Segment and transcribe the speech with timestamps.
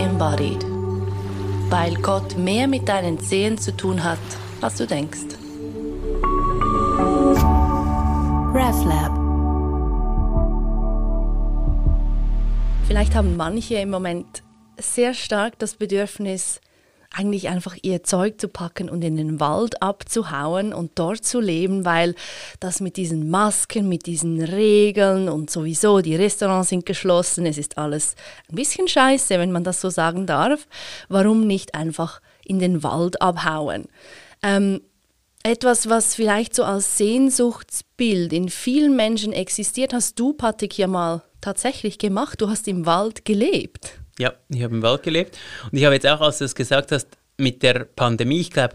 [0.00, 0.64] embodied.
[1.68, 4.18] Weil Gott mehr mit deinen Zehen zu tun hat,
[4.60, 5.36] als du denkst.
[8.52, 9.12] RefLab.
[12.86, 14.42] Vielleicht haben manche im Moment
[14.78, 16.60] sehr stark das Bedürfnis,
[17.12, 21.84] eigentlich einfach ihr Zeug zu packen und in den Wald abzuhauen und dort zu leben,
[21.84, 22.14] weil
[22.60, 27.78] das mit diesen Masken, mit diesen Regeln und sowieso die Restaurants sind geschlossen, es ist
[27.78, 28.14] alles
[28.48, 30.66] ein bisschen scheiße, wenn man das so sagen darf.
[31.08, 33.86] Warum nicht einfach in den Wald abhauen?
[34.42, 34.80] Ähm,
[35.42, 41.22] etwas, was vielleicht so als Sehnsuchtsbild in vielen Menschen existiert, hast du, Patrick, ja mal
[41.40, 42.40] tatsächlich gemacht.
[42.40, 43.99] Du hast im Wald gelebt.
[44.20, 45.38] Ja, ich habe im Wald gelebt.
[45.72, 48.74] Und ich habe jetzt auch, als du es gesagt hast, mit der Pandemie, ich glaube,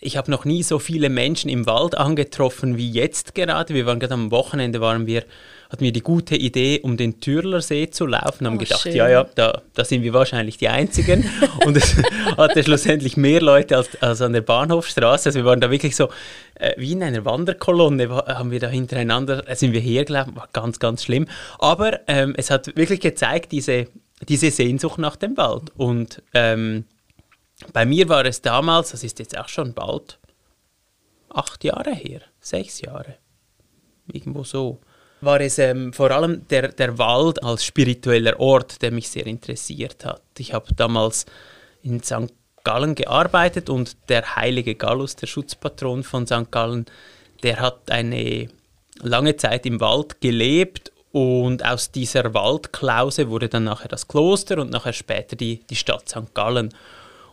[0.00, 3.74] ich habe noch nie so viele Menschen im Wald angetroffen wie jetzt gerade.
[3.74, 5.24] Wir waren gerade am Wochenende, waren wir,
[5.68, 8.94] hatten wir die gute Idee, um den Türlersee zu laufen, haben oh, gedacht, schön.
[8.94, 11.28] ja, ja, da, da sind wir wahrscheinlich die Einzigen.
[11.64, 11.96] und es
[12.36, 15.30] hatte schlussendlich mehr Leute als, als an der Bahnhofstraße.
[15.30, 16.08] Also wir waren da wirklich so,
[16.54, 20.78] äh, wie in einer Wanderkolonne, haben wir da hintereinander, äh, sind wir hergelaufen, war ganz,
[20.78, 21.26] ganz schlimm.
[21.58, 23.86] Aber ähm, es hat wirklich gezeigt, diese
[24.28, 25.70] diese Sehnsucht nach dem Wald.
[25.76, 26.84] Und ähm,
[27.72, 30.18] bei mir war es damals, das ist jetzt auch schon bald
[31.30, 33.16] acht Jahre her, sechs Jahre,
[34.12, 34.80] irgendwo so,
[35.20, 40.04] war es ähm, vor allem der, der Wald als spiritueller Ort, der mich sehr interessiert
[40.04, 40.22] hat.
[40.38, 41.26] Ich habe damals
[41.82, 42.32] in St.
[42.64, 46.50] Gallen gearbeitet und der heilige Gallus, der Schutzpatron von St.
[46.50, 46.86] Gallen,
[47.42, 48.48] der hat eine
[49.00, 54.70] lange Zeit im Wald gelebt und aus dieser Waldklause wurde dann nachher das Kloster und
[54.70, 56.34] nachher später die, die Stadt St.
[56.34, 56.74] Gallen.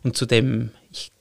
[0.03, 1.11] Und zu dem, ich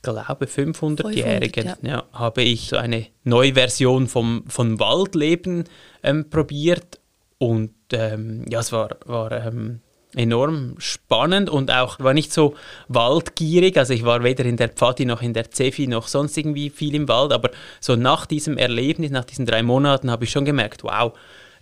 [0.00, 1.76] glaube, 500-Jährigen ja.
[1.82, 5.64] ja, habe ich so eine neue Version vom, von Waldleben
[6.02, 7.00] ähm, probiert.
[7.38, 9.80] Und ähm, ja, es war, war ähm,
[10.14, 12.54] enorm spannend und auch war nicht so
[12.88, 13.76] waldgierig.
[13.76, 16.94] Also ich war weder in der Pfadi noch in der Zefi noch sonst irgendwie viel
[16.94, 17.32] im Wald.
[17.32, 21.12] Aber so nach diesem Erlebnis, nach diesen drei Monaten, habe ich schon gemerkt, wow,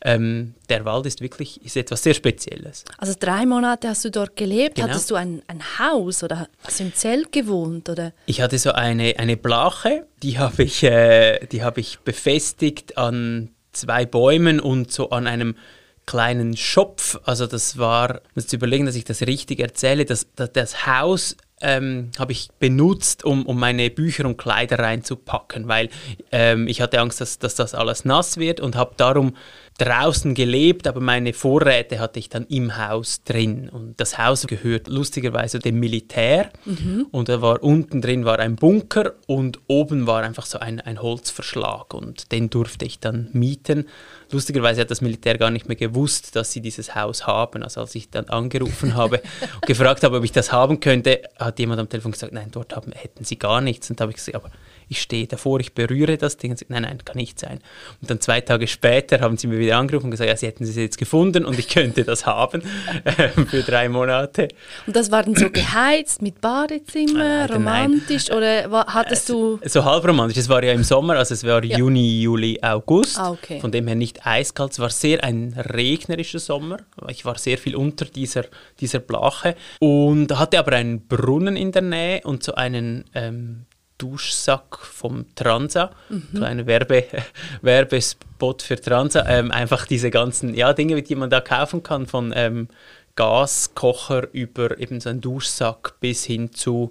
[0.04, 2.84] ähm, der Wald ist wirklich ist etwas sehr Spezielles.
[2.98, 4.76] Also drei Monate hast du dort gelebt.
[4.76, 4.88] Genau.
[4.88, 7.88] Hattest du ein, ein Haus oder hast du im Zelt gewohnt?
[7.88, 8.12] Oder?
[8.26, 14.04] Ich hatte so eine, eine Blache, die habe ich, äh, hab ich befestigt an zwei
[14.04, 15.56] Bäumen und so an einem
[16.04, 17.18] kleinen Schopf.
[17.24, 21.34] Also das war, ich muss überlegen, dass ich das richtig erzähle, das, das, das Haus
[21.60, 25.88] ähm, habe ich benutzt, um, um meine Bücher und Kleider reinzupacken, weil
[26.32, 29.34] ähm, ich hatte Angst, dass, dass das alles nass wird und habe darum
[29.78, 33.68] draußen gelebt, aber meine Vorräte hatte ich dann im Haus drin.
[33.68, 36.50] Und das Haus gehört lustigerweise dem Militär.
[36.64, 37.06] Mhm.
[37.10, 41.02] Und da war unten drin war ein Bunker und oben war einfach so ein, ein
[41.02, 41.92] Holzverschlag.
[41.92, 43.88] Und den durfte ich dann mieten.
[44.30, 47.64] Lustigerweise hat das Militär gar nicht mehr gewusst, dass sie dieses Haus haben.
[47.64, 49.22] Also als ich dann angerufen habe
[49.54, 52.74] und gefragt habe, ob ich das haben könnte, hat jemand am Telefon gesagt, nein, dort
[52.74, 53.90] haben, hätten sie gar nichts.
[53.90, 54.50] Und da habe ich gesagt, aber
[54.88, 57.60] ich stehe davor, ich berühre das Ding und sage, nein, nein, kann nicht sein.
[58.00, 60.64] Und dann zwei Tage später haben sie mir wieder angerufen und gesagt, ja, sie hätten
[60.64, 62.62] es jetzt gefunden und ich könnte das haben
[63.04, 64.48] äh, für drei Monate.
[64.86, 68.36] Und das war dann so geheizt mit Badezimmer, äh, romantisch nein.
[68.66, 69.58] oder hattest du...
[69.64, 71.78] So halb romantisch, es war ja im Sommer, also es war ja.
[71.78, 73.60] Juni, Juli, August, ah, okay.
[73.60, 76.78] von dem her nicht eiskalt, es war sehr ein regnerischer Sommer,
[77.08, 78.44] ich war sehr viel unter dieser,
[78.80, 83.66] dieser Blache und hatte aber einen Brunnen in der Nähe und so einen ähm,
[83.98, 86.28] Duschsack vom Transa, mhm.
[86.34, 87.04] kleiner Werbe,
[87.62, 92.32] Werbespot für Transa, ähm, einfach diese ganzen ja, Dinge, die man da kaufen kann, von
[92.34, 92.68] ähm,
[93.16, 96.90] Gaskocher über eben so einen Duschsack bis hin zu,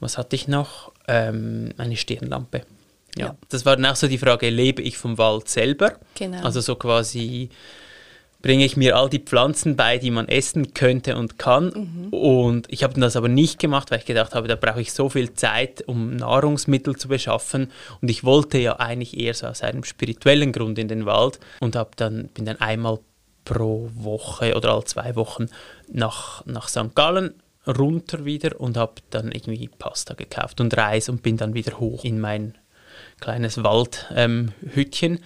[0.00, 0.92] was hatte ich noch?
[1.06, 2.62] Ähm, eine Stirnlampe.
[3.16, 5.94] Ja, ja, das war dann auch so die Frage, lebe ich vom Wald selber?
[6.14, 6.42] Genau.
[6.42, 7.50] Also so quasi
[8.42, 11.66] bringe ich mir all die Pflanzen bei, die man essen könnte und kann.
[11.74, 12.08] Mhm.
[12.08, 15.08] Und ich habe das aber nicht gemacht, weil ich gedacht habe, da brauche ich so
[15.08, 17.70] viel Zeit, um Nahrungsmittel zu beschaffen.
[18.00, 21.76] Und ich wollte ja eigentlich eher so aus einem spirituellen Grund in den Wald und
[21.76, 22.98] habe dann, bin dann einmal
[23.44, 25.46] pro Woche oder alle zwei Wochen
[25.90, 26.94] nach, nach St.
[26.94, 27.34] Gallen
[27.66, 32.04] runter wieder und habe dann irgendwie Pasta gekauft und Reis und bin dann wieder hoch
[32.04, 32.56] in mein
[33.20, 35.12] kleines Waldhütchen.
[35.12, 35.18] Ähm,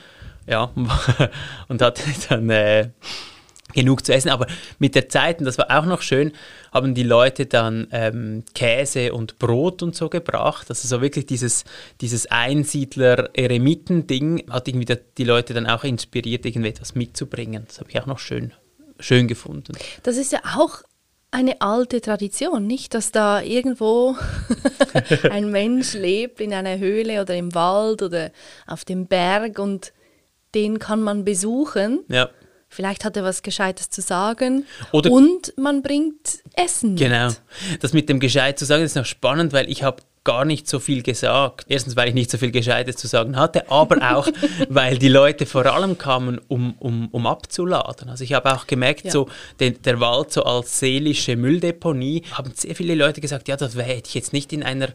[0.47, 0.71] ja,
[1.69, 2.91] und hatte dann äh,
[3.75, 4.31] genug zu essen.
[4.31, 4.47] Aber
[4.79, 6.33] mit der Zeit, und das war auch noch schön,
[6.73, 10.71] haben die Leute dann ähm, Käse und Brot und so gebracht.
[10.71, 11.65] Also so wirklich dieses,
[12.01, 17.65] dieses Einsiedler-Eremiten-Ding hat irgendwie die Leute dann auch inspiriert, irgendwie etwas mitzubringen.
[17.67, 18.55] Das habe ich auch noch schön,
[18.99, 19.75] schön gefunden.
[20.03, 20.79] Das ist ja auch
[21.31, 24.17] eine alte Tradition, nicht, dass da irgendwo
[25.31, 28.31] ein Mensch lebt in einer Höhle oder im Wald oder
[28.69, 29.93] auf dem Berg und
[30.55, 32.01] den kann man besuchen.
[32.09, 32.29] Ja.
[32.69, 34.67] Vielleicht hat er was Gescheites zu sagen.
[34.91, 36.97] Oder und man bringt Essen.
[36.97, 37.29] Genau.
[37.29, 37.85] Mit.
[37.85, 40.81] Das mit dem Gescheit zu sagen ist noch spannend, weil ich habe gar nicht so
[40.81, 41.67] viel gesagt.
[41.69, 44.27] Erstens, weil ich nicht so viel Gescheites zu sagen hatte, aber auch,
[44.69, 48.09] weil die Leute vor allem kamen, um, um, um abzuladen.
[48.09, 49.11] Also ich habe auch gemerkt, ja.
[49.13, 49.29] so
[49.61, 54.09] den, der Wald so als seelische Mülldeponie, haben sehr viele Leute gesagt, ja, das hätte
[54.09, 54.89] ich jetzt nicht in einer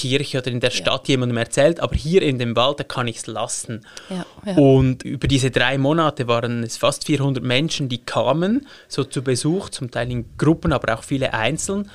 [0.00, 1.12] Kirche oder in der Stadt ja.
[1.12, 3.84] jemandem erzählt, aber hier in dem Wald, da kann ich es lassen.
[4.08, 4.56] Ja, ja.
[4.56, 9.68] Und über diese drei Monate waren es fast 400 Menschen, die kamen, so zu Besuch,
[9.68, 11.90] zum Teil in Gruppen, aber auch viele einzeln.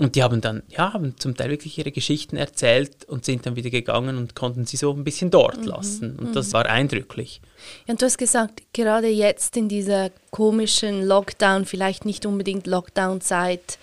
[0.00, 3.56] Und die haben dann, ja, haben zum Teil wirklich ihre Geschichten erzählt und sind dann
[3.56, 5.64] wieder gegangen und konnten sie so ein bisschen dort mhm.
[5.64, 6.16] lassen.
[6.16, 6.32] Und mhm.
[6.32, 7.42] das war eindrücklich.
[7.86, 13.78] Ja, und du hast gesagt, gerade jetzt in dieser komischen Lockdown, vielleicht nicht unbedingt Lockdown-Zeit,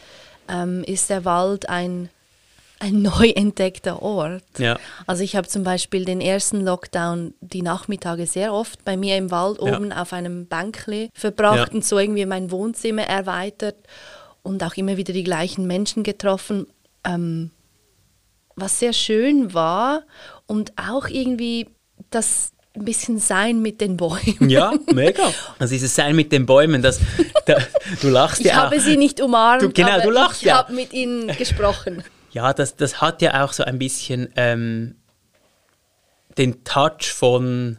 [0.47, 2.09] ähm, ist der Wald ein
[2.79, 4.43] ein neu entdeckter Ort.
[4.57, 4.77] Ja.
[5.05, 9.31] Also ich habe zum Beispiel den ersten Lockdown die Nachmittage sehr oft bei mir im
[9.31, 9.77] Wald ja.
[9.77, 11.75] oben auf einem Bänkli verbracht ja.
[11.75, 13.75] und so irgendwie mein Wohnzimmer erweitert
[14.43, 16.67] und auch immer wieder die gleichen Menschen getroffen,
[17.03, 17.51] ähm,
[18.55, 20.03] was sehr schön war
[20.47, 21.67] und auch irgendwie
[22.09, 24.49] das ein bisschen Sein mit den Bäumen.
[24.49, 25.33] Ja, mega.
[25.57, 26.99] Also dieses Sein mit den Bäumen, das,
[27.45, 27.57] da,
[28.01, 30.57] du lachst ich ja Ich habe sie nicht umarmt, du, genau, du lachst ich ja.
[30.57, 32.03] habe mit ihnen gesprochen.
[32.31, 34.95] Ja, das, das hat ja auch so ein bisschen ähm,
[36.37, 37.77] den Touch von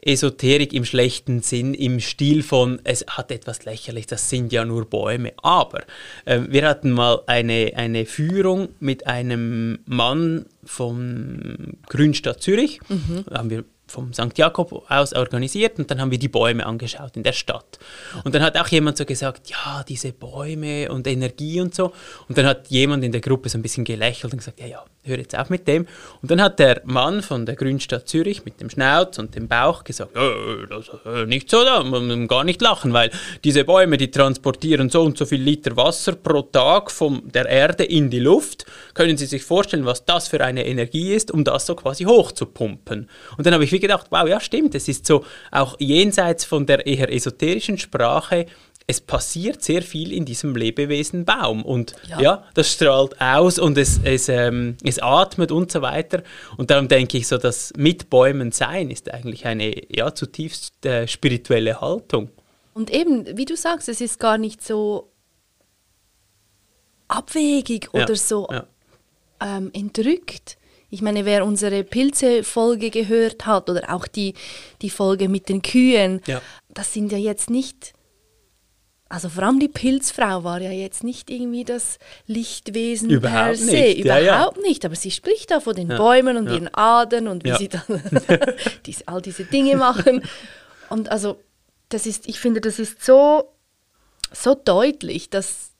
[0.00, 4.88] Esoterik im schlechten Sinn, im Stil von, es hat etwas lächerlich, das sind ja nur
[4.88, 5.32] Bäume.
[5.42, 5.82] Aber
[6.24, 12.80] äh, wir hatten mal eine, eine Führung mit einem Mann vom Grünstadt Zürich.
[12.88, 13.24] Mhm.
[13.28, 14.36] Da haben wir vom St.
[14.36, 17.78] Jakob aus organisiert und dann haben wir die Bäume angeschaut in der Stadt.
[18.24, 21.92] Und dann hat auch jemand so gesagt, ja, diese Bäume und Energie und so.
[22.28, 24.84] Und dann hat jemand in der Gruppe so ein bisschen gelächelt und gesagt, ja, ja,
[25.08, 25.86] hör jetzt auf mit dem.
[26.22, 29.84] Und dann hat der Mann von der Grünstadt Zürich mit dem Schnauz und dem Bauch
[29.84, 30.30] gesagt, ja,
[30.68, 33.10] das äh, nicht so, da man gar nicht lachen, weil
[33.44, 37.84] diese Bäume, die transportieren so und so viel Liter Wasser pro Tag von der Erde
[37.84, 38.66] in die Luft.
[38.94, 43.08] Können Sie sich vorstellen, was das für eine Energie ist, um das so quasi hochzupumpen?
[43.36, 46.66] Und dann habe ich wie gedacht, wow, ja stimmt, es ist so auch jenseits von
[46.66, 48.46] der eher esoterischen Sprache,
[48.90, 53.76] es passiert sehr viel in diesem Lebewesen Baum und ja, ja das strahlt aus und
[53.76, 56.22] es, es, ähm, es atmet und so weiter.
[56.56, 61.06] Und darum denke ich so, das mit Bäumen sein ist eigentlich eine ja, zutiefst äh,
[61.06, 62.30] spirituelle Haltung.
[62.72, 65.12] Und eben, wie du sagst, es ist gar nicht so
[67.08, 68.66] abwegig oder ja, so ja.
[69.40, 70.56] Ähm, entrückt.
[70.88, 74.32] Ich meine, wer unsere Pilze-Folge gehört hat oder auch die,
[74.80, 76.40] die Folge mit den Kühen, ja.
[76.70, 77.92] das sind ja jetzt nicht,
[79.08, 83.72] also vor allem die Pilzfrau war ja jetzt nicht irgendwie das Lichtwesen überhaupt per se,
[83.72, 84.04] nicht.
[84.04, 84.68] überhaupt ja, ja.
[84.68, 87.82] nicht, aber sie spricht da von den Bäumen und ihren Adern und wie sie dann
[89.06, 90.22] all diese Dinge machen.
[90.90, 91.40] Und also,
[91.88, 93.54] das ist, ich finde, das ist so,
[94.30, 95.70] so deutlich, dass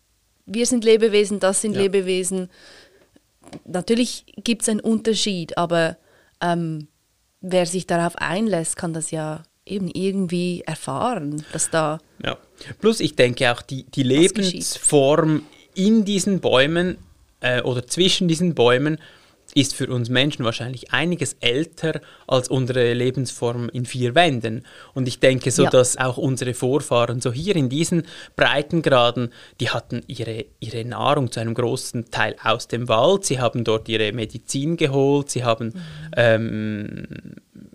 [0.47, 2.49] wir sind Lebewesen, das sind Lebewesen,
[3.67, 5.99] natürlich gibt es einen Unterschied, aber
[6.41, 6.89] ähm,
[7.41, 11.99] wer sich darauf einlässt, kann das ja eben irgendwie erfahren, dass da.
[12.25, 12.37] Ja.
[12.81, 15.43] Plus, ich denke auch, die, die Lebensform
[15.75, 16.99] in diesen Bäumen
[17.41, 18.99] äh, oder zwischen diesen Bäumen
[19.55, 24.65] ist für uns Menschen wahrscheinlich einiges älter als unsere Lebensform in vier Wänden.
[24.94, 25.71] Und ich denke so, ja.
[25.71, 28.04] dass auch unsere Vorfahren so hier in diesen
[28.37, 33.64] Breitengraden, die hatten ihre, ihre Nahrung zu einem großen Teil aus dem Wald, sie haben
[33.64, 35.81] dort ihre Medizin geholt, sie haben mhm.
[36.16, 37.07] ähm,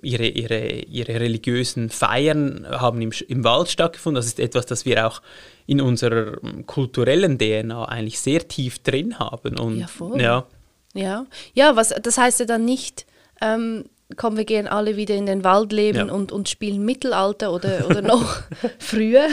[0.04, 4.16] ihre, ihre, ihre religiösen Feiern haben im, im Wald stattgefunden.
[4.16, 5.22] Das ist etwas, das wir auch
[5.66, 9.58] in unserer kulturellen DNA eigentlich sehr tief drin haben.
[9.58, 10.22] Und, ja, voll.
[10.22, 10.46] Ja,
[10.94, 13.06] ja, ja was, das heißt ja dann nicht,
[13.42, 16.14] ähm, komm, wir gehen alle wieder in den Wald leben ja.
[16.14, 18.42] und, und spielen Mittelalter oder, oder noch
[18.80, 19.28] früher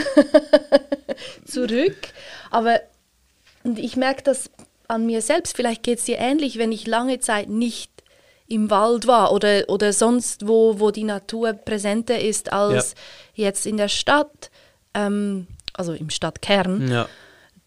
[1.45, 1.97] zurück.
[2.49, 2.79] Aber
[3.63, 4.49] ich merke das
[4.87, 7.90] an mir selbst, vielleicht geht es dir ähnlich, wenn ich lange Zeit nicht
[8.51, 12.95] im Wald war oder, oder sonst wo, wo die Natur präsenter ist als
[13.35, 13.45] ja.
[13.45, 14.51] jetzt in der Stadt,
[14.93, 17.07] ähm, also im Stadtkern, ja.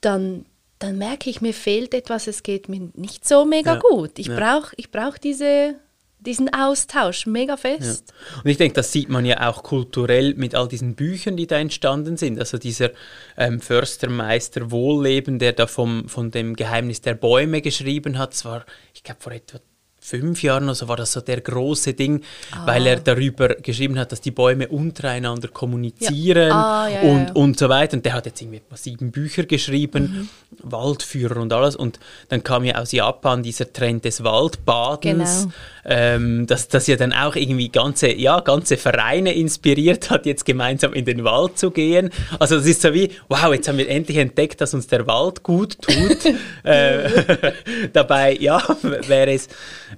[0.00, 0.44] dann,
[0.78, 3.80] dann merke ich, mir fehlt etwas, es geht mir nicht so mega ja.
[3.80, 4.18] gut.
[4.18, 4.36] Ich ja.
[4.36, 5.76] brauche ich brauch diese,
[6.20, 8.12] diesen Austausch mega fest.
[8.12, 8.42] Ja.
[8.42, 11.58] Und ich denke, das sieht man ja auch kulturell mit all diesen Büchern, die da
[11.58, 12.38] entstanden sind.
[12.38, 12.90] Also dieser
[13.38, 19.02] ähm, Förstermeister Wohlleben, der da vom, von dem Geheimnis der Bäume geschrieben hat, zwar, ich
[19.02, 19.60] glaube, vor etwa
[20.04, 22.66] fünf Jahren oder so war das so der große Ding, ah.
[22.66, 26.82] weil er darüber geschrieben hat, dass die Bäume untereinander kommunizieren ja.
[26.84, 27.32] Ah, ja, und, ja.
[27.32, 27.96] und so weiter.
[27.96, 30.28] Und der hat jetzt irgendwie sieben Bücher geschrieben,
[30.60, 30.70] mhm.
[30.70, 31.74] Waldführer und alles.
[31.74, 35.54] Und dann kam ja aus Japan dieser Trend des Waldbadens, genau.
[35.84, 40.92] Ähm, dass das ja dann auch irgendwie ganze, ja, ganze Vereine inspiriert hat, jetzt gemeinsam
[40.92, 42.10] in den Wald zu gehen.
[42.38, 45.42] Also das ist so wie, wow, jetzt haben wir endlich entdeckt, dass uns der Wald
[45.42, 46.34] gut tut.
[46.64, 47.52] äh,
[47.92, 48.62] dabei, ja,
[49.06, 49.48] wäre es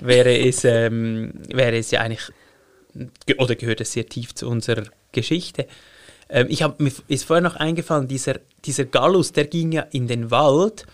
[0.00, 2.33] wäre es, ähm, wäre es ja eigentlich,
[3.38, 5.66] oder gehört es sehr tief zu unserer Geschichte.
[6.28, 10.07] Ähm, ich habe mir ist vorher noch eingefallen, dieser, dieser Gallus, der ging ja in
[10.07, 10.87] den Wald,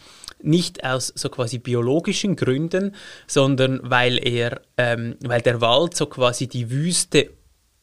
[0.42, 2.94] nicht aus so quasi biologischen Gründen,
[3.26, 7.30] sondern weil er, ähm, weil der Wald so quasi die Wüste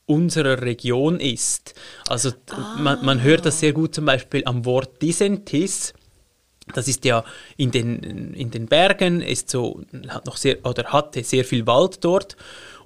[0.05, 1.75] unserer Region ist.
[2.07, 2.77] Also ah.
[2.79, 5.93] man, man hört das sehr gut zum Beispiel am Wort Disentis.
[6.73, 7.23] Das ist ja
[7.57, 12.03] in den, in den Bergen, ist so, hat noch sehr, oder hatte sehr viel Wald
[12.03, 12.37] dort.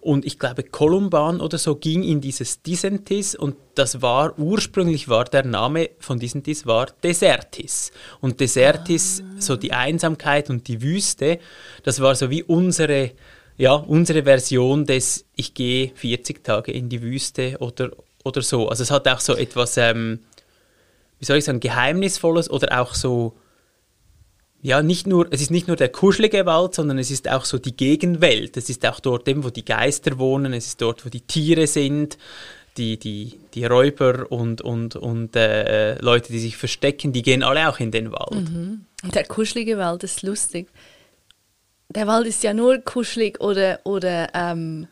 [0.04, 5.24] Und ich glaube, Kolumban oder so ging in dieses Disentis und das war, ursprünglich war
[5.24, 7.94] der Name von Disentis war Desertis.
[8.20, 9.42] Und Desertis, ah.
[9.42, 11.40] so die Einsamkeit und die Wüste,
[11.84, 13.12] das war so wie unsere,
[13.56, 17.92] ja, unsere Version des, ich gehe 40 Tage in die Wüste oder,
[18.26, 18.68] oder so.
[18.68, 20.20] Also es hat auch so etwas, ähm,
[21.20, 23.38] wie soll ich sagen, Geheimnisvolles oder auch so,
[24.64, 27.60] ja, nicht nur, es ist nicht nur der kuschelige Wald, sondern es ist auch so
[27.60, 28.56] die Gegenwelt.
[28.56, 31.68] Es ist auch dort, eben, wo die Geister wohnen, es ist dort, wo die Tiere
[31.68, 32.18] sind,
[32.78, 37.68] die, die, die Räuber und, und, und äh, Leute, die sich verstecken, die gehen alle
[37.68, 38.50] auch in den Wald.
[38.50, 38.86] Mhm.
[39.14, 40.70] Der kuschelige Wald ist lustig.
[41.90, 44.88] Der Wald ist ja nur kuschelig oder, oder ähm,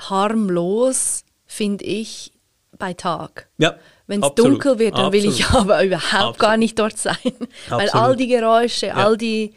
[0.00, 2.32] harmlos, finde ich,
[2.78, 3.48] bei Tag.
[3.58, 3.76] Ja.
[4.10, 5.24] Wenn es dunkel wird, dann Absolut.
[5.24, 6.38] will ich aber überhaupt Absolut.
[6.40, 7.14] gar nicht dort sein.
[7.68, 8.94] Weil all die Geräusche, ja.
[8.94, 9.54] all die.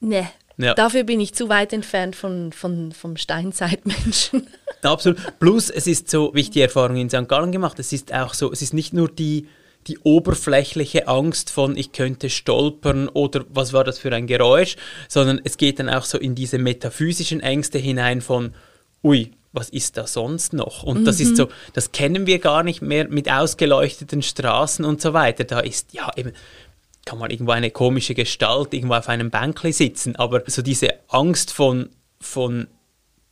[0.00, 0.28] Ne.
[0.56, 0.74] Ja.
[0.74, 4.48] Dafür bin ich zu weit entfernt von, von, vom Steinzeitmenschen.
[4.82, 5.38] Absolut.
[5.38, 7.28] Plus, es ist so, wie ich die Erfahrung in St.
[7.28, 9.46] Gallen gemacht es ist auch so, es ist nicht nur die,
[9.86, 14.74] die oberflächliche Angst von, ich könnte stolpern oder was war das für ein Geräusch,
[15.06, 18.52] sondern es geht dann auch so in diese metaphysischen Ängste hinein von,
[19.04, 20.82] ui, was ist da sonst noch?
[20.82, 21.04] Und mhm.
[21.04, 21.50] das ist so, mhm.
[21.72, 25.44] das kennen wir gar nicht mehr mit ausgeleuchteten Straßen und so weiter.
[25.44, 26.32] Da ist ja eben
[27.08, 31.54] kann man irgendwo eine komische Gestalt irgendwo auf einem Bänkli sitzen, aber so diese Angst
[31.54, 31.88] von,
[32.20, 32.66] von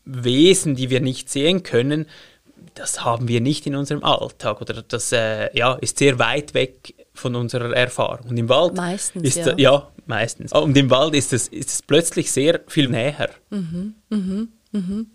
[0.06, 2.06] Wesen, die wir nicht sehen können,
[2.74, 6.94] das haben wir nicht in unserem Alltag oder das äh, ja, ist sehr weit weg
[7.12, 8.30] von unserer Erfahrung.
[8.30, 9.54] Und im Wald meistens, ist ja.
[9.58, 10.52] Ja meistens.
[10.52, 13.30] Und im Wald ist es, ist es plötzlich sehr viel näher.
[13.50, 15.06] Mhm, mhm, mhm.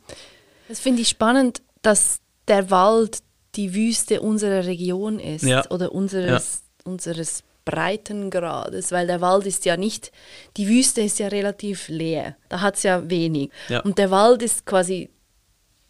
[0.71, 3.17] Das finde ich spannend, dass der Wald
[3.55, 5.69] die Wüste unserer Region ist ja.
[5.69, 6.89] oder unseres, ja.
[6.89, 10.13] unseres Breitengrades, weil der Wald ist ja nicht,
[10.55, 13.51] die Wüste ist ja relativ leer, da hat es ja wenig.
[13.67, 13.81] Ja.
[13.81, 15.09] Und der Wald ist quasi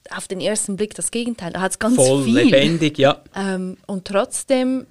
[0.10, 2.40] auf den ersten Blick das Gegenteil, da hat es ganz Voll viel.
[2.40, 3.24] lebendig, ja.
[3.36, 4.88] Ähm, und trotzdem,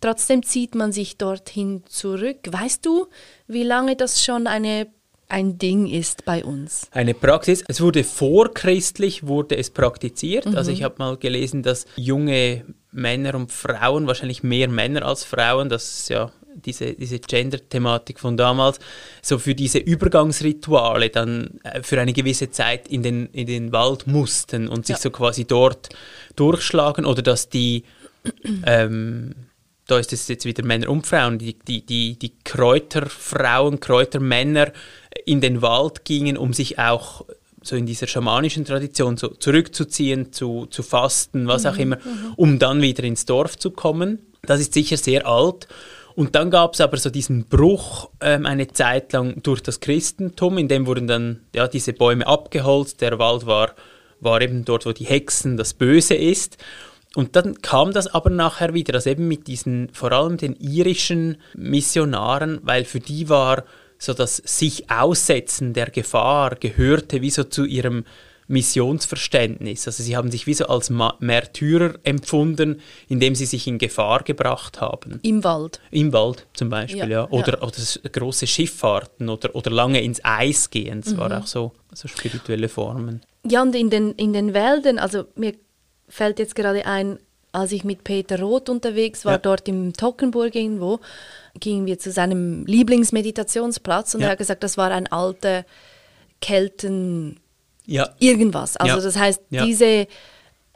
[0.00, 2.38] trotzdem zieht man sich dorthin zurück.
[2.48, 3.06] Weißt du,
[3.48, 4.86] wie lange das schon eine
[5.30, 6.88] ein Ding ist bei uns.
[6.92, 7.64] Eine Praxis.
[7.68, 10.46] Es wurde vorchristlich wurde es praktiziert.
[10.46, 10.56] Mhm.
[10.56, 15.68] Also ich habe mal gelesen, dass junge Männer und Frauen, wahrscheinlich mehr Männer als Frauen,
[15.68, 18.80] das ja diese, diese Gender-Thematik von damals,
[19.22, 24.06] so für diese Übergangsrituale dann äh, für eine gewisse Zeit in den, in den Wald
[24.06, 25.02] mussten und sich ja.
[25.02, 25.90] so quasi dort
[26.36, 27.84] durchschlagen oder dass die
[28.66, 29.34] ähm,
[29.90, 34.72] da ist es jetzt wieder Männer und Frauen, die, die, die, die Kräuterfrauen, Kräutermänner
[35.24, 37.24] in den Wald gingen, um sich auch
[37.62, 42.32] so in dieser schamanischen Tradition so zurückzuziehen, zu, zu fasten, was auch mhm, immer, mhm.
[42.36, 44.20] um dann wieder ins Dorf zu kommen.
[44.42, 45.68] Das ist sicher sehr alt.
[46.14, 50.58] Und dann gab es aber so diesen Bruch ähm, eine Zeit lang durch das Christentum,
[50.58, 53.74] in dem wurden dann ja, diese Bäume abgeholzt, der Wald war,
[54.20, 56.58] war eben dort, wo die Hexen das Böse ist.
[57.14, 61.38] Und dann kam das aber nachher wieder, also eben mit diesen, vor allem den irischen
[61.54, 63.64] Missionaren, weil für die war
[63.98, 68.04] so das sich Aussetzen der Gefahr gehörte wie so zu ihrem
[68.50, 69.86] Missionsverständnis.
[69.86, 74.80] Also sie haben sich wie so als Märtyrer empfunden, indem sie sich in Gefahr gebracht
[74.80, 75.20] haben.
[75.22, 75.80] Im Wald.
[75.92, 77.06] Im Wald zum Beispiel, ja.
[77.08, 77.30] ja.
[77.30, 77.62] Oder, ja.
[77.62, 81.02] oder große Schifffahrten oder, oder lange ins Eis gehen.
[81.02, 81.18] Das mhm.
[81.18, 83.22] war auch so, so spirituelle Formen.
[83.48, 85.54] Ja, und in den, in den Wäldern, also mir
[86.10, 87.18] fällt jetzt gerade ein,
[87.52, 89.38] als ich mit Peter Roth unterwegs war, ja.
[89.38, 91.00] dort im Tockenburg irgendwo,
[91.58, 94.26] gingen wir zu seinem Lieblingsmeditationsplatz und ja.
[94.26, 95.64] er hat gesagt, das war ein alter
[96.40, 97.40] Kelten
[97.86, 98.10] ja.
[98.18, 98.76] irgendwas.
[98.76, 100.06] Also das heißt, diese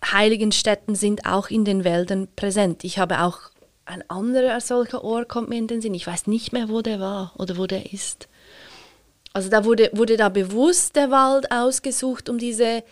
[0.05, 2.85] heiligen Stätten sind auch in den Wäldern präsent.
[2.85, 3.39] Ich habe auch
[3.87, 5.95] ein anderer solcher Ort kommt mir in den Sinn.
[5.95, 8.29] Ich weiß nicht mehr, wo der war oder wo der ist.
[9.33, 12.83] Also da wurde, wurde da bewusst der Wald ausgesucht, um diese,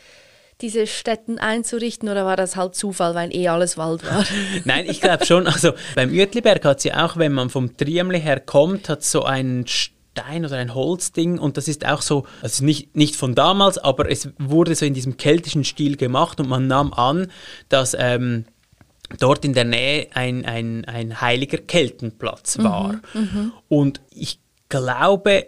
[0.62, 4.24] diese Stätten einzurichten oder war das halt Zufall, weil eh alles Wald war?
[4.64, 5.46] Nein, ich glaube schon.
[5.46, 9.24] Also beim Uetliberg hat es ja auch, wenn man vom Triemli her kommt, hat so
[9.24, 13.78] einen Stein oder ein Holzding und das ist auch so, also nicht, nicht von damals,
[13.78, 17.30] aber es wurde so in diesem keltischen Stil gemacht und man nahm an,
[17.68, 18.44] dass ähm,
[19.18, 23.00] dort in der Nähe ein, ein, ein heiliger Keltenplatz war.
[23.14, 24.38] Mhm, und ich
[24.68, 25.46] glaube,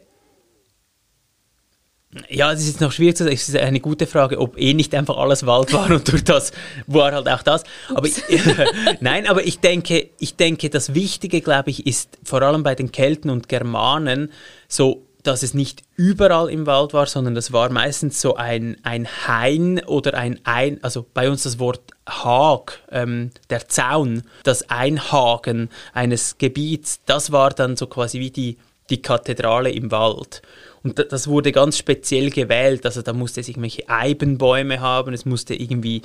[2.28, 4.74] ja, es ist jetzt noch schwierig zu sagen, es ist eine gute Frage, ob eh
[4.74, 6.52] nicht einfach alles Wald war und durch das
[6.86, 7.64] war halt auch das.
[7.94, 8.22] Aber ich,
[9.00, 12.92] nein, aber ich denke, ich denke, das Wichtige, glaube ich, ist vor allem bei den
[12.92, 14.30] Kelten und Germanen
[14.68, 19.08] so, dass es nicht überall im Wald war, sondern das war meistens so ein, ein
[19.26, 25.70] Hain oder ein ein, also bei uns das Wort Hag, ähm, der Zaun, das Einhagen
[25.94, 28.58] eines Gebiets, das war dann so quasi wie die,
[28.90, 30.42] die Kathedrale im Wald.
[30.84, 32.84] Und das wurde ganz speziell gewählt.
[32.84, 36.02] Also da musste es irgendwelche Eibenbäume haben, es musste irgendwie,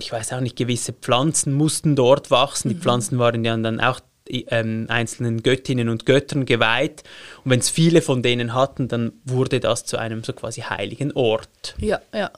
[0.00, 2.70] ich weiß auch nicht, gewisse Pflanzen mussten dort wachsen.
[2.70, 2.80] Die mhm.
[2.80, 7.04] Pflanzen waren ja dann auch ähm, einzelnen Göttinnen und Göttern geweiht.
[7.44, 11.12] Und wenn es viele von denen hatten, dann wurde das zu einem so quasi heiligen
[11.12, 11.76] Ort.
[11.78, 12.30] Ja, ja.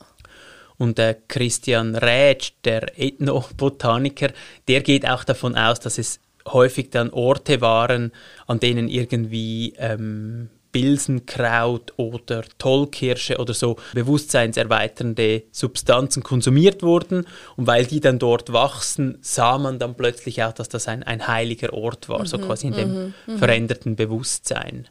[0.79, 4.29] Und der Christian Rätsch, der Ethnobotaniker,
[4.69, 8.13] der geht auch davon aus, dass es häufig dann Orte waren,
[8.47, 17.26] an denen irgendwie ähm, Bilsenkraut oder Tollkirsche oder so bewusstseinserweiternde Substanzen konsumiert wurden.
[17.56, 21.26] Und weil die dann dort wachsen, sah man dann plötzlich auch, dass das ein, ein
[21.28, 24.87] heiliger Ort war, mhm, so quasi in dem mhm, mhm, veränderten Bewusstsein.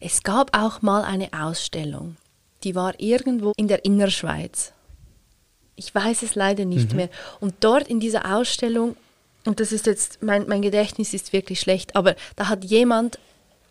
[0.00, 2.16] Es gab auch mal eine Ausstellung,
[2.64, 4.72] die war irgendwo in der Innerschweiz.
[5.76, 6.96] Ich weiß es leider nicht mhm.
[6.96, 7.10] mehr.
[7.38, 8.96] Und dort in dieser Ausstellung,
[9.44, 13.20] und das ist jetzt, mein, mein Gedächtnis ist wirklich schlecht, aber da hat jemand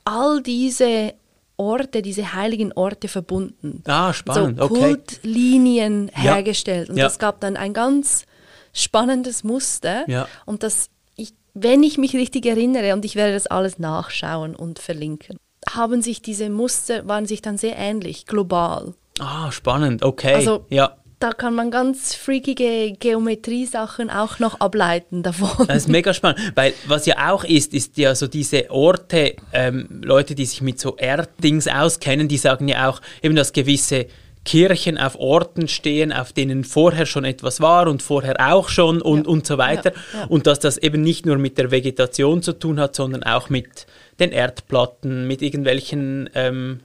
[0.05, 1.13] all diese
[1.57, 3.83] Orte, diese heiligen Orte verbunden.
[3.85, 4.59] Ah, spannend.
[4.59, 6.21] So Kultlinien okay.
[6.21, 6.89] hergestellt.
[6.89, 7.05] Und ja.
[7.05, 8.25] das gab dann ein ganz
[8.73, 10.09] spannendes Muster.
[10.09, 10.27] Ja.
[10.45, 14.79] Und das, ich, wenn ich mich richtig erinnere, und ich werde das alles nachschauen und
[14.79, 15.37] verlinken,
[15.69, 18.95] haben sich diese Muster, waren sich dann sehr ähnlich, global.
[19.19, 20.33] Ah, spannend, okay.
[20.33, 25.67] Also, ja da kann man ganz freakige Geometrie-Sachen auch noch ableiten davon.
[25.67, 30.01] Das ist mega spannend, weil was ja auch ist, ist ja so diese Orte, ähm,
[30.03, 34.07] Leute, die sich mit so Erddings auskennen, die sagen ja auch eben, dass gewisse
[34.43, 39.25] Kirchen auf Orten stehen, auf denen vorher schon etwas war und vorher auch schon und,
[39.25, 39.31] ja.
[39.31, 39.93] und so weiter.
[39.93, 40.25] Ja, ja.
[40.25, 43.87] Und dass das eben nicht nur mit der Vegetation zu tun hat, sondern auch mit
[44.19, 46.81] den Erdplatten, mit irgendwelchen ähm,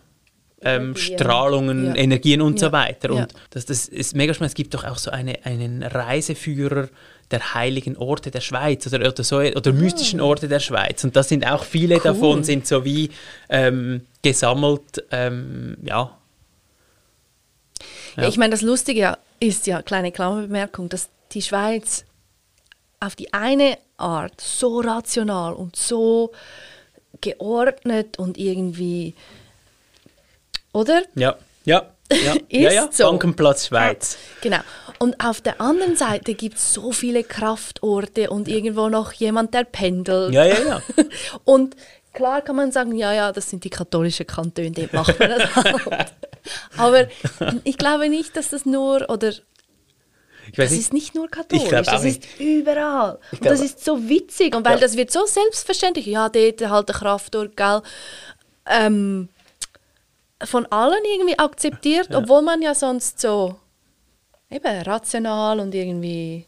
[0.62, 1.94] ähm, Strahlungen, ja.
[1.94, 2.68] Energien und ja.
[2.68, 3.11] so weiter.
[3.11, 3.27] Und ja.
[3.51, 4.51] das, das ist mega spannend.
[4.51, 6.88] Es gibt doch auch so eine, einen Reiseführer
[7.31, 11.05] der heiligen Orte der Schweiz oder, oder, so, oder mystischen Orte der Schweiz.
[11.05, 12.03] Und das sind auch viele cool.
[12.03, 13.11] davon, sind so wie
[13.49, 16.14] ähm, gesammelt, ähm, ja.
[18.21, 22.05] Ich meine, das Lustige ist ja, kleine Klammerbemerkung, dass die Schweiz
[22.99, 26.33] auf die eine Art so rational und so
[27.21, 29.14] geordnet und irgendwie
[30.79, 31.03] oder?
[31.14, 31.83] Ja, ja.
[32.11, 32.88] Ja, ist ja, ja.
[32.91, 33.05] So.
[33.05, 34.17] Bankenplatz Schweiz.
[34.41, 34.61] Genau.
[34.99, 39.64] Und auf der anderen Seite gibt es so viele Kraftorte und irgendwo noch jemand, der
[39.64, 40.33] pendelt.
[40.33, 40.83] Ja, ja, ja.
[41.45, 41.77] und
[42.12, 46.12] klar kann man sagen, ja, ja, das sind die katholischen Kantone, die machen das halt.
[46.77, 47.07] Aber
[47.64, 49.33] ich glaube nicht, dass das nur, oder
[50.57, 50.81] das nicht.
[50.81, 53.19] ist nicht nur katholisch, das ist überall.
[53.31, 54.57] und das ist so witzig.
[54.57, 54.81] Und weil ja.
[54.81, 57.83] das wird so selbstverständlich, ja, dort halt der Kraftort, gell.
[58.67, 59.29] Ähm,
[60.44, 62.18] von allen irgendwie akzeptiert, ja.
[62.18, 63.57] obwohl man ja sonst so
[64.51, 66.46] eben rational und irgendwie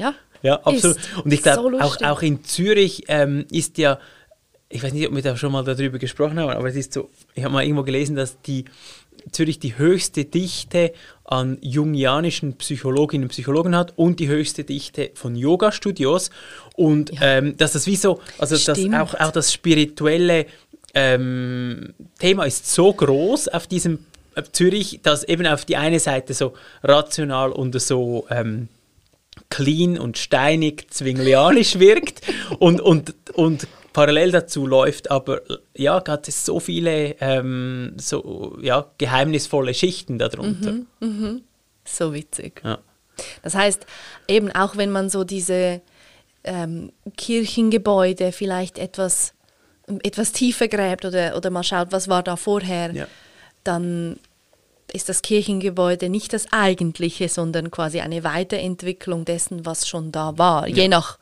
[0.00, 0.14] ja.
[0.42, 0.96] Ja, absolut.
[1.22, 3.98] Und ich glaube, so auch, auch in Zürich ähm, ist ja,
[4.70, 7.10] ich weiß nicht, ob wir da schon mal darüber gesprochen haben, aber es ist so,
[7.34, 8.64] ich habe mal irgendwo gelesen, dass die
[9.32, 15.36] Zürich die höchste Dichte an jungianischen Psychologinnen und Psychologen hat und die höchste Dichte von
[15.36, 16.30] Yoga-Studios.
[16.74, 17.38] Und ja.
[17.38, 20.46] ähm, dass das wie so, also dass auch, auch das spirituelle
[20.94, 26.34] ähm, Thema ist so groß auf diesem äh, Zürich, dass eben auf die eine Seite
[26.34, 28.68] so rational und so ähm,
[29.48, 32.22] clean und steinig zwinglianisch wirkt
[32.58, 35.42] und, und, und parallel dazu läuft aber
[35.76, 40.72] ja gerade so viele ähm, so ja geheimnisvolle Schichten darunter.
[40.72, 41.40] Mhm, mh.
[41.84, 42.62] So witzig.
[42.64, 42.78] Ja.
[43.42, 43.86] Das heißt
[44.28, 45.80] eben auch wenn man so diese
[46.44, 49.34] ähm, Kirchengebäude vielleicht etwas
[50.02, 53.06] etwas tiefer gräbt oder, oder mal schaut, was war da vorher, ja.
[53.64, 54.18] dann
[54.92, 60.68] ist das Kirchengebäude nicht das eigentliche, sondern quasi eine Weiterentwicklung dessen, was schon da war,
[60.68, 60.76] ja.
[60.76, 61.18] je nach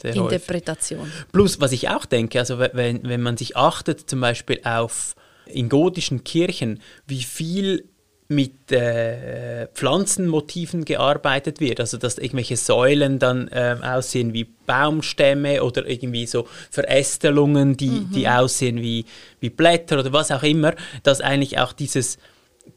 [0.00, 1.00] Sehr Interpretation.
[1.00, 1.32] Häufig.
[1.32, 5.14] Plus, was ich auch denke, also wenn, wenn man sich achtet zum Beispiel auf
[5.46, 7.88] in gotischen Kirchen, wie viel
[8.30, 15.86] mit äh, Pflanzenmotiven gearbeitet wird, also dass irgendwelche Säulen dann äh, aussehen wie Baumstämme oder
[15.86, 18.10] irgendwie so Verästelungen, die, mhm.
[18.12, 19.06] die aussehen wie,
[19.40, 22.18] wie Blätter oder was auch immer, dass eigentlich auch dieses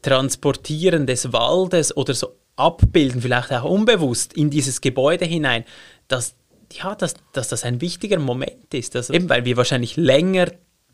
[0.00, 5.64] Transportieren des Waldes oder so Abbilden, vielleicht auch unbewusst, in dieses Gebäude hinein,
[6.08, 6.34] dass,
[6.72, 8.96] ja, dass, dass das ein wichtiger Moment ist.
[8.96, 10.46] Also eben, weil wir wahrscheinlich länger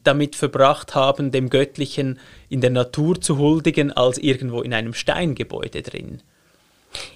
[0.04, 5.82] damit verbracht haben, dem Göttlichen in der Natur zu huldigen, als irgendwo in einem Steingebäude
[5.82, 6.22] drin.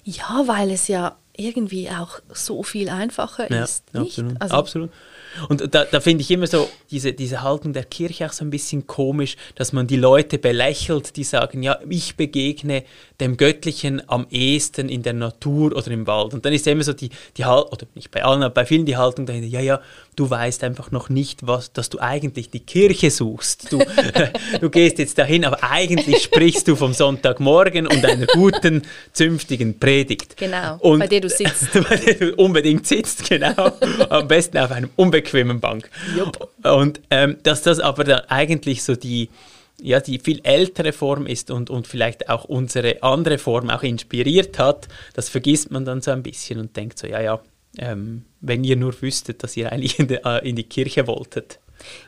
[0.05, 3.95] Ja, weil es ja irgendwie auch so viel einfacher ja, ist.
[3.95, 4.19] Nicht?
[4.19, 4.43] Absolut.
[4.43, 4.91] Also, absolut.
[5.49, 8.51] Und da, da finde ich immer so diese, diese Haltung der Kirche auch so ein
[8.51, 12.85] bisschen komisch, dass man die Leute belächelt, die sagen, ja, ich begegne
[13.21, 16.35] dem Göttlichen am ehesten in der Natur oder im Wald.
[16.35, 18.87] Und dann ist immer so die, die Haltung, oder nicht bei allen, aber bei vielen
[18.87, 19.81] die Haltung dahinter, ja, ja,
[20.17, 23.73] du weißt einfach noch nicht, was, dass du eigentlich die Kirche suchst.
[23.73, 23.79] Du,
[24.61, 30.37] du gehst jetzt dahin, aber eigentlich sprichst du vom Sonntagmorgen und einer guten, zünftigen Predigt.
[30.37, 31.73] Genau, und, bei der du sitzt.
[31.89, 33.73] bei der du unbedingt sitzt, genau.
[34.11, 34.91] Am besten auf einem
[35.23, 35.91] unbequemen Bank.
[36.17, 36.51] Jupp.
[36.65, 39.31] Und ähm, dass das aber dann eigentlich so die,
[39.81, 44.59] ja, die viel ältere Form ist und, und vielleicht auch unsere andere Form auch inspiriert
[44.59, 47.41] hat, das vergisst man dann so ein bisschen und denkt so, ja, ja,
[47.79, 51.59] ähm, wenn ihr nur wüsstet, dass ihr eigentlich in die, äh, in die Kirche wolltet.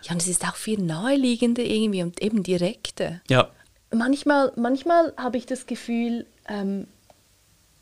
[0.03, 3.21] Ja, und es ist auch viel naheliegender irgendwie und eben direkter.
[3.29, 3.49] Ja.
[3.93, 6.87] Manchmal, manchmal habe ich das Gefühl, ähm,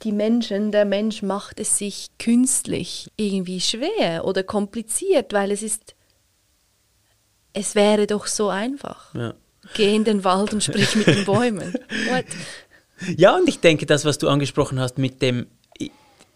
[0.02, 5.94] die Menschen, der Mensch macht es sich künstlich irgendwie schwer oder kompliziert, weil es ist,
[7.52, 9.14] es wäre doch so einfach.
[9.14, 9.34] Ja.
[9.74, 11.72] Geh in den Wald und sprich mit den Bäumen.
[12.08, 12.24] What?
[13.16, 15.46] Ja, und ich denke, das, was du angesprochen hast mit dem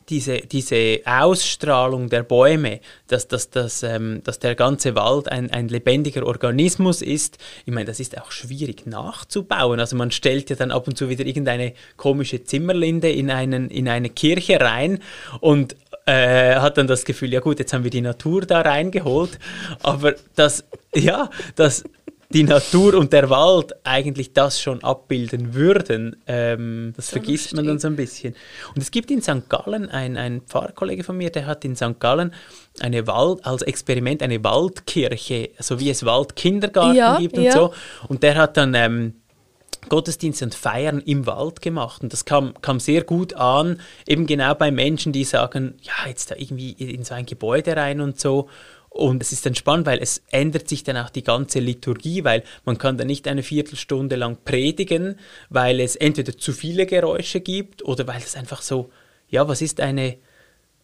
[0.09, 5.69] diese, diese Ausstrahlung der Bäume, dass, dass, dass, ähm, dass der ganze Wald ein, ein
[5.69, 9.81] lebendiger Organismus ist, ich meine, das ist auch schwierig nachzubauen.
[9.81, 13.88] Also man stellt ja dann ab und zu wieder irgendeine komische Zimmerlinde in, einen, in
[13.88, 15.01] eine Kirche rein
[15.40, 19.38] und äh, hat dann das Gefühl, ja gut, jetzt haben wir die Natur da reingeholt.
[19.83, 20.64] Aber das,
[20.95, 21.83] ja, das,
[22.31, 26.17] die Natur und der Wald eigentlich das schon abbilden würden.
[26.27, 28.35] Ähm, das so vergisst man dann so ein bisschen.
[28.75, 29.49] Und es gibt in St.
[29.49, 32.01] Gallen, ein, ein Pfarrkollege von mir, der hat in St.
[32.01, 32.33] Gallen
[32.81, 37.53] eine Wald, als Experiment eine Waldkirche, so wie es Waldkindergarten ja, gibt und ja.
[37.53, 37.73] so.
[38.09, 39.15] Und der hat dann ähm,
[39.89, 42.03] Gottesdienste und Feiern im Wald gemacht.
[42.03, 46.31] Und das kam, kam sehr gut an, eben genau bei Menschen, die sagen, ja, jetzt
[46.31, 48.49] da irgendwie in so ein Gebäude rein und so.
[48.97, 52.43] Und es ist dann spannend, weil es ändert sich dann auch die ganze Liturgie, weil
[52.65, 55.19] man kann dann nicht eine Viertelstunde lang predigen,
[55.51, 58.91] weil es entweder zu viele Geräusche gibt oder weil es einfach so,
[59.29, 60.17] ja, was ist eine,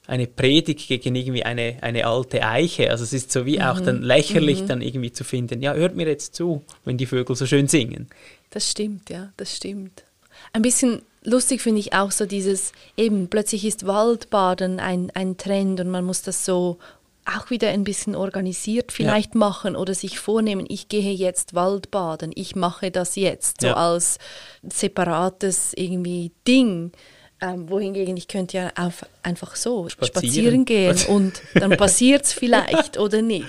[0.07, 2.91] eine Predigt gegen irgendwie eine, eine alte Eiche?
[2.91, 3.63] Also es ist so wie mhm.
[3.63, 4.69] auch dann lächerlich mhm.
[4.69, 8.09] dann irgendwie zu finden, ja, hört mir jetzt zu, wenn die Vögel so schön singen.
[8.51, 10.05] Das stimmt, ja, das stimmt.
[10.53, 15.81] Ein bisschen lustig finde ich auch so dieses, eben plötzlich ist Waldbaden ein, ein Trend
[15.81, 16.79] und man muss das so
[17.25, 19.39] auch wieder ein bisschen organisiert vielleicht ja.
[19.39, 23.75] machen oder sich vornehmen, ich gehe jetzt Waldbaden, ich mache das jetzt, so ja.
[23.75, 24.19] als
[24.63, 26.93] separates irgendwie Ding.
[27.41, 32.33] Ähm, wohingegen ich könnte ja auf, einfach so spazieren, spazieren gehen und dann passiert es
[32.33, 33.49] vielleicht oder nicht.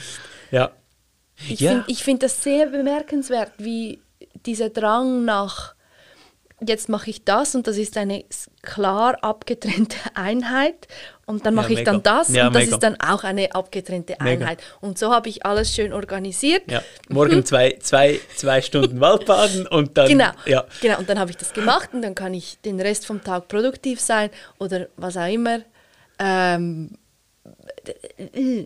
[0.52, 0.72] Ja.
[1.50, 1.84] Ich ja.
[1.84, 4.00] finde find das sehr bemerkenswert, wie
[4.46, 5.76] dieser Drang nach
[6.70, 8.24] jetzt mache ich das und das ist eine
[8.62, 10.88] klar abgetrennte Einheit
[11.26, 12.76] und dann mache ja, ich dann das ja, und das mega.
[12.76, 14.60] ist dann auch eine abgetrennte Einheit.
[14.60, 14.78] Mega.
[14.82, 16.64] Und so habe ich alles schön organisiert.
[16.70, 16.82] Ja.
[17.10, 17.46] Morgen mhm.
[17.46, 20.08] zwei, zwei, zwei Stunden Waldbaden und dann.
[20.08, 20.66] Genau, ja.
[20.82, 21.00] genau.
[21.00, 24.00] und dann habe ich das gemacht und dann kann ich den Rest vom Tag produktiv
[24.00, 25.62] sein oder was auch immer.
[26.20, 26.92] Ähm,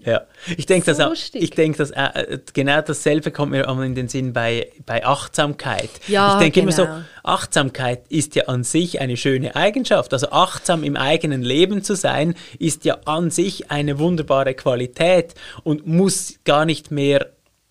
[0.06, 0.22] ja,
[0.56, 4.34] ich denke, so dass, ich denk, dass äh, genau dasselbe kommt mir in den Sinn
[4.34, 5.90] bei, bei Achtsamkeit.
[6.08, 6.63] Ja, ich denke genau.
[6.63, 7.06] immer so, genau.
[7.24, 10.13] Achtsamkeit ist ja an sich eine schöne Eigenschaft.
[10.13, 15.88] Also achtsam im eigenen Leben zu sein, ist ja an sich eine wunderbare Qualität und
[15.88, 17.28] muss gar nicht mehr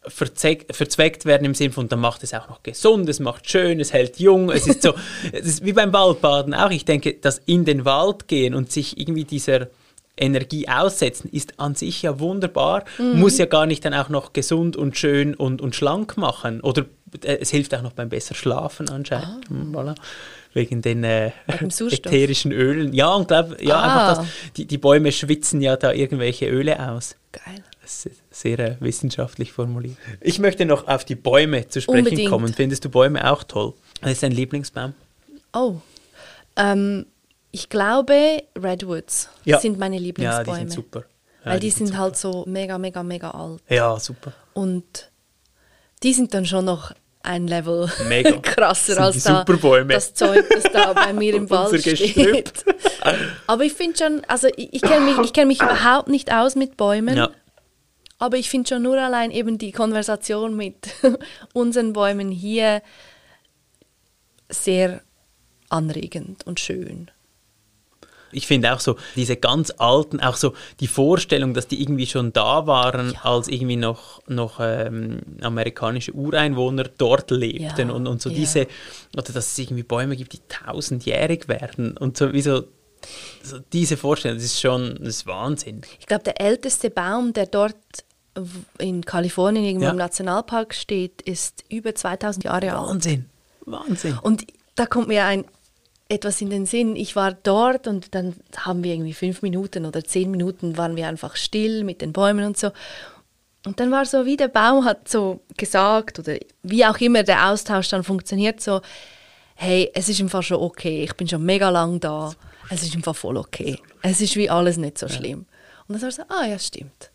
[0.08, 3.92] verzweckt werden im Sinne von, dann macht es auch noch gesund, es macht schön, es
[3.92, 4.94] hält jung, es ist so,
[5.32, 6.70] es ist wie beim Waldbaden auch.
[6.70, 9.68] Ich denke, dass in den Wald gehen und sich irgendwie dieser
[10.16, 13.20] Energie aussetzen, ist an sich ja wunderbar, mhm.
[13.20, 16.60] muss ja gar nicht dann auch noch gesund und schön und, und schlank machen.
[16.60, 16.86] Oder
[17.22, 19.46] äh, es hilft auch noch beim besser Schlafen anscheinend.
[19.46, 19.48] Ah.
[19.48, 19.94] Hm, voilà.
[20.54, 22.94] Wegen den äh, ätherischen Ölen.
[22.94, 23.82] Ja, und glaub, ja, ah.
[23.82, 27.16] einfach das, die, die Bäume schwitzen ja da irgendwelche Öle aus.
[27.32, 27.62] Geil.
[27.82, 29.96] Das ist sehr äh, wissenschaftlich formuliert.
[30.20, 32.30] Ich möchte noch auf die Bäume zu sprechen Unbedingt.
[32.30, 32.52] kommen.
[32.52, 33.74] Findest du Bäume auch toll?
[34.00, 34.94] Was ist dein Lieblingsbaum?
[35.52, 35.76] Oh,
[36.56, 37.06] ähm,
[37.56, 39.58] ich glaube, Redwoods ja.
[39.58, 40.46] sind meine Lieblingsbäume.
[40.46, 41.04] Ja, die sind super.
[41.42, 43.62] Ja, weil die, die sind, sind halt so mega, mega, mega alt.
[43.66, 44.34] Ja, super.
[44.52, 45.10] Und
[46.02, 46.92] die sind dann schon noch
[47.22, 48.36] ein Level Mega.
[48.42, 52.52] krasser als da, das Zeug, das da bei mir im Wald steht.
[53.46, 56.56] Aber ich finde schon, also ich, ich kenne mich, ich kenn mich überhaupt nicht aus
[56.56, 57.16] mit Bäumen.
[57.16, 57.30] Ja.
[58.18, 60.88] Aber ich finde schon nur allein eben die Konversation mit
[61.54, 62.82] unseren Bäumen hier
[64.50, 65.00] sehr
[65.70, 67.10] anregend und schön.
[68.36, 72.32] Ich finde auch so diese ganz alten, auch so die Vorstellung, dass die irgendwie schon
[72.32, 78.28] da waren, als irgendwie noch, noch ähm, amerikanische Ureinwohner dort lebten Ja, und, und so
[78.30, 78.36] ja.
[78.36, 78.66] diese,
[79.14, 82.64] oder dass es irgendwie Bäume gibt, die tausendjährig werden und so wie so,
[83.42, 85.82] so diese Vorstellung, das ist schon das ist Wahnsinn.
[86.00, 87.76] Ich glaube, der älteste Baum, der dort
[88.78, 89.90] in Kalifornien irgendwo Ja.
[89.92, 92.88] im Nationalpark steht, ist über 2000 Jahre alt.
[92.88, 93.26] Wahnsinn,
[93.64, 94.18] Wahnsinn.
[94.22, 94.44] Und
[94.74, 95.44] da kommt mir ein
[96.08, 96.94] etwas in den Sinn.
[96.96, 101.08] Ich war dort und dann haben wir irgendwie fünf Minuten oder zehn Minuten waren wir
[101.08, 102.70] einfach still mit den Bäumen und so.
[103.64, 107.48] Und dann war so, wie der Baum hat so gesagt oder wie auch immer der
[107.50, 108.80] Austausch dann funktioniert, so,
[109.56, 112.32] hey, es ist im Fall schon okay, ich bin schon mega lang da,
[112.70, 113.80] es ist im Fall voll okay.
[114.02, 115.46] Es ist wie alles nicht so schlimm.
[115.88, 117.10] Und dann war so, ah ja, stimmt.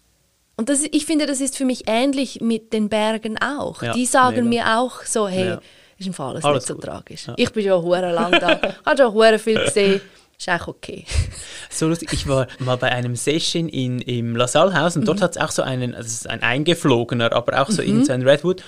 [0.57, 3.81] Und das, ich finde, das ist für mich ähnlich mit den Bergen auch.
[3.81, 4.65] Ja, Die sagen mega.
[4.73, 5.61] mir auch so, hey, Ja.
[6.01, 6.83] Ist im Fall alles, Alles nicht so gut.
[6.83, 7.27] tragisch.
[7.27, 7.33] Ja.
[7.37, 10.01] Ich bin schon hure lang da, habe schon hure viel gesehen,
[10.37, 11.05] ist eigentlich okay.
[11.69, 15.05] So lustig, ich war mal bei einem Session in, im LaSalle-Haus und Mhm.
[15.05, 18.05] dort hat es auch so einen, also es ist ein eingeflogener, aber auch so irgend
[18.07, 18.61] so ein Redwood.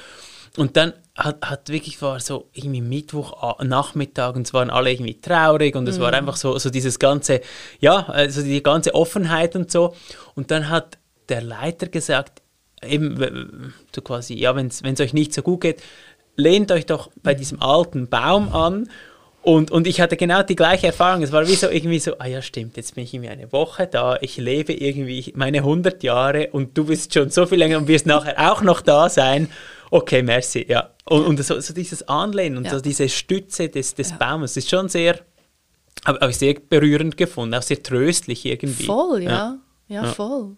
[0.56, 5.20] Und dann hat, hat wirklich war so irgendwie Mittwoch Nachmittag und es waren alle irgendwie
[5.20, 6.02] traurig und es Mhm.
[6.04, 7.42] war einfach so, so dieses ganze,
[7.80, 9.96] ja, also die ganze Offenheit und so.
[10.36, 10.98] Und dann hat
[11.30, 12.42] der Leiter gesagt,
[12.88, 15.82] eben so quasi, ja, wenn es euch nicht so gut geht,
[16.36, 18.90] lehnt euch doch bei diesem alten Baum an.
[19.42, 21.22] Und, und ich hatte genau die gleiche Erfahrung.
[21.22, 23.88] Es war wie so irgendwie so, ah ja, stimmt, jetzt bin ich irgendwie eine Woche
[23.88, 27.90] da, ich lebe irgendwie meine 100 Jahre und du bist schon so viel länger und
[27.90, 29.50] wirst nachher auch noch da sein.
[29.92, 30.92] Okay, merci, ja.
[31.06, 32.72] Und, und so, so dieses Anlehnen und Ja.
[32.72, 34.16] so diese Stütze des, des Ja.
[34.16, 35.20] Baumes ist schon sehr,
[36.06, 38.86] habe hab ich sehr berührend gefunden, auch sehr tröstlich irgendwie.
[38.86, 39.58] Voll, ja.
[39.90, 40.14] Ja, Ja.
[40.14, 40.56] voll.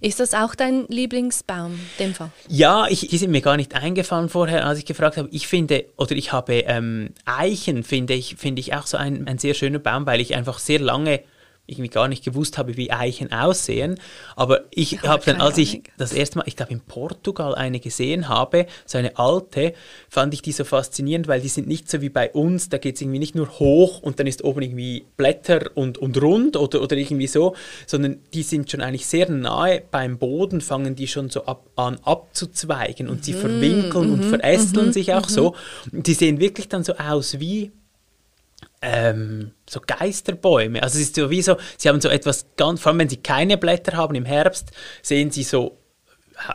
[0.00, 2.30] Ist das auch dein Lieblingsbaum, in dem Fall?
[2.48, 5.28] Ja, ich, die sind mir gar nicht eingefallen vorher, als ich gefragt habe.
[5.30, 9.38] Ich finde, oder ich habe ähm, Eichen, finde ich, finde ich auch so ein, ein
[9.38, 11.20] sehr schöner Baum, weil ich einfach sehr lange
[11.68, 14.00] irgendwie gar nicht gewusst habe, wie Eichen aussehen.
[14.36, 17.80] Aber ich Ja, habe dann, als ich das erste Mal, ich glaube in Portugal eine
[17.80, 19.74] gesehen habe, so eine alte,
[20.08, 22.96] fand ich die so faszinierend, weil die sind nicht so wie bei uns, da geht
[22.96, 26.82] es irgendwie nicht nur hoch und dann ist oben irgendwie Blätter und, und rund oder,
[26.82, 27.54] oder irgendwie so,
[27.86, 31.98] sondern die sind schon eigentlich sehr nahe beim Boden, fangen die schon so ab, an
[32.02, 35.54] abzuzweigen und sie Mhm, verwinkeln und verästeln sich auch so.
[35.92, 37.72] Und die sehen wirklich dann so aus wie
[38.82, 40.82] ähm, so Geisterbäume.
[40.82, 43.16] Also es ist so wie so, sie haben so etwas ganz, vor allem wenn sie
[43.18, 44.70] keine Blätter haben im Herbst,
[45.02, 45.78] sehen sie so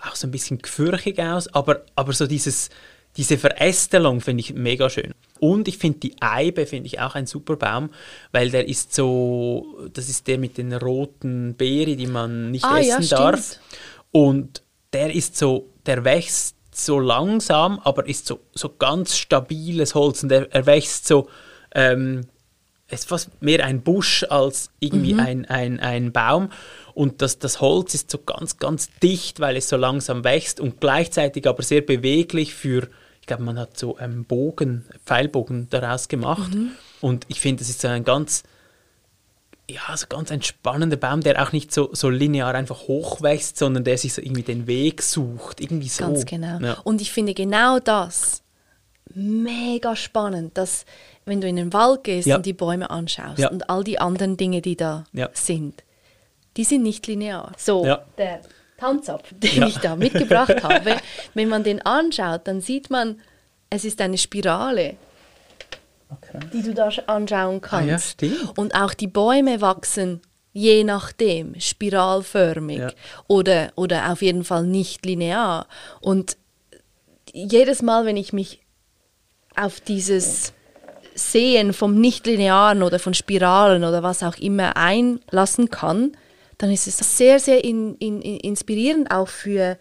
[0.04, 2.70] auch so ein bisschen gefürchig aus, aber, aber so dieses,
[3.18, 5.14] diese Verästelung finde ich mega schön.
[5.40, 7.90] Und ich finde die Eibe finde ich auch ein super Baum,
[8.32, 12.80] weil der ist so, das ist der mit den roten Beeren, die man nicht Ah,
[12.80, 13.40] ja, essen darf.
[13.46, 13.60] stimmt.
[14.12, 20.24] Und der ist so, der wächst so langsam, aber ist so, so ganz stabiles Holz
[20.24, 21.28] und er, er wächst so,
[21.74, 22.28] ähm,
[22.88, 26.50] es ist fast mehr ein Busch als irgendwie ein, ein, ein Baum.
[26.94, 30.80] Und das, das Holz ist so ganz, ganz dicht, weil es so langsam wächst und
[30.80, 32.88] gleichzeitig aber sehr beweglich für,
[33.20, 36.52] ich glaube, man hat so einen Bogen, Pfeilbogen daraus gemacht.
[37.02, 38.44] Und ich finde, das ist so ein ganz,
[39.70, 43.84] ja, so ganz ein spannender Baum, der auch nicht so, so linear einfach hochwächst, sondern
[43.84, 45.62] der sich so irgendwie den Weg sucht.
[45.62, 46.04] Irgendwie so.
[46.06, 46.60] Ganz genau.
[46.60, 46.74] Ja.
[46.84, 48.44] Und ich finde genau das
[49.16, 50.86] mega spannend, dass
[51.26, 52.36] wenn du in den Wald gehst Ja.
[52.38, 53.50] und die Bäume anschaust Ja.
[53.50, 55.30] und all die anderen Dinge, die da Ja.
[55.34, 55.84] sind,
[56.58, 57.52] die sind nicht linear.
[57.58, 58.04] So, Ja.
[58.18, 58.42] der
[58.78, 59.68] Tanzapfel, den Ja.
[59.68, 60.98] ich da mitgebracht habe,
[61.34, 63.22] wenn man den anschaut, dann sieht man,
[63.70, 64.96] es ist eine Spirale,
[66.54, 67.88] die du da sch- anschauen kannst.
[67.88, 68.58] Ah ja, stimmt.
[68.58, 70.22] Und auch die Bäume wachsen
[70.56, 72.92] je nachdem spiralförmig Ja.
[73.28, 75.66] oder, oder auf jeden Fall nicht linear.
[76.00, 76.38] Und
[77.32, 78.62] jedes Mal, wenn ich mich
[79.56, 80.54] auf dieses
[81.16, 86.14] Sehen vom Nichtlinearen oder von Spiralen oder was auch immer einlassen kann,
[86.58, 89.78] dann ist es sehr, sehr in, in, in inspirierend auch für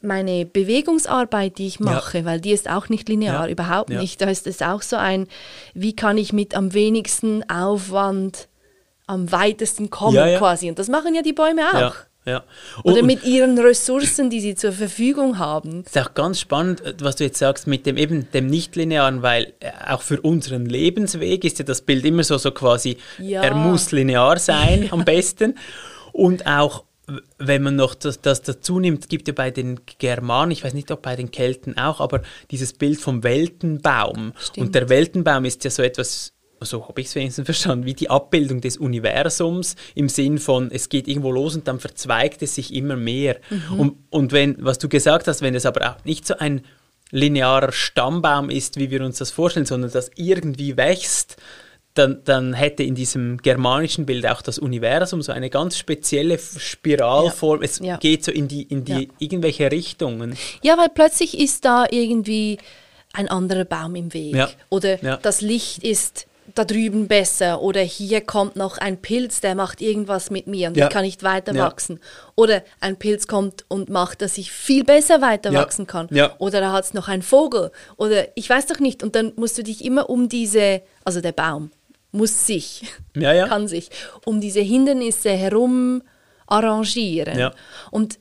[0.00, 4.00] meine Bewegungsarbeit, die ich mache, weil die ist auch nicht linear, Ja, überhaupt ja.
[4.00, 4.20] nicht.
[4.20, 5.26] Da ist es auch so ein,
[5.74, 8.48] wie kann ich mit am wenigsten Aufwand
[9.06, 10.38] am weitesten kommen Ja, ja.
[10.38, 10.68] quasi.
[10.68, 11.94] Und das machen ja die Bäume auch.
[12.28, 12.44] Ja, ja.
[12.84, 15.82] Oder Und- mit ihren Ressourcen, die sie zur Verfügung haben.
[15.84, 19.54] Ist auch ganz spannend, äh, was du jetzt sagst mit dem eben dem Nichtlinearen, weil
[19.60, 23.42] äh, auch für unseren Lebensweg ist ja das Bild immer so, so quasi, Ja.
[23.42, 25.56] er muss linear sein am besten.
[26.12, 26.84] Und auch
[27.38, 30.90] wenn man noch das, das dazu nimmt, gibt ja bei den Germanen, ich weiß nicht,
[30.90, 34.34] ob bei den Kelten auch, aber dieses Bild vom Weltenbaum.
[34.38, 34.66] Stimmt.
[34.66, 38.10] Und der Weltenbaum ist ja so etwas, so habe ich es wenigstens verstanden, wie die
[38.10, 42.74] Abbildung des Universums im Sinn von, es geht irgendwo los und dann verzweigt es sich
[42.74, 43.36] immer mehr.
[43.50, 43.80] Mhm.
[43.80, 46.62] Und, und wenn, was du gesagt hast, wenn es aber auch nicht so ein
[47.10, 51.36] linearer Stammbaum ist, wie wir uns das vorstellen, sondern das irgendwie wächst,
[51.94, 57.60] dann, dann hätte in diesem germanischen Bild auch das Universum so eine ganz spezielle Spiralform.
[57.60, 57.64] Ja.
[57.64, 57.96] Es ja.
[57.96, 59.08] geht so in die, in die ja.
[59.18, 60.36] irgendwelche Richtungen.
[60.62, 62.58] Ja, weil plötzlich ist da irgendwie
[63.12, 64.36] ein anderer Baum im Weg.
[64.70, 69.80] Oder das Licht ist da drüben besser oder hier kommt noch ein Pilz, der macht
[69.80, 70.86] irgendwas mit mir und ja.
[70.86, 71.64] ich kann nicht weiter ja.
[71.64, 72.00] wachsen.
[72.34, 75.60] Oder ein Pilz kommt und macht, dass ich viel besser weiter ja.
[75.60, 76.08] wachsen kann.
[76.38, 77.70] Oder da hat es noch einen Vogel.
[77.96, 79.02] Oder ich weiß doch nicht.
[79.02, 81.70] Und dann musst du dich immer um diese, also der Baum,
[82.12, 82.84] muss sich,
[83.48, 83.90] kann sich
[84.24, 86.02] um diese Hindernisse herum
[86.46, 87.36] arrangieren.
[87.90, 88.18] Und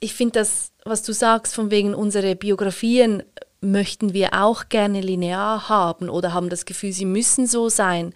[0.00, 3.22] ich finde das, was du sagst, von wegen unsere Biografien
[3.60, 8.14] möchten wir auch gerne linear haben oder haben das Gefühl, sie müssen so sein.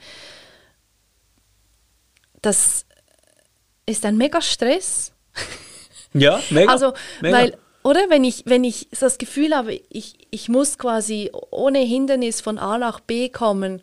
[2.41, 2.87] Das
[3.87, 5.13] ist ein mega Stress.
[6.17, 6.71] Ja, mega.
[6.71, 7.37] Also, mega.
[7.37, 12.41] weil, oder wenn ich, wenn ich das Gefühl habe, ich, ich muss quasi ohne Hindernis
[12.41, 13.83] von A nach B kommen,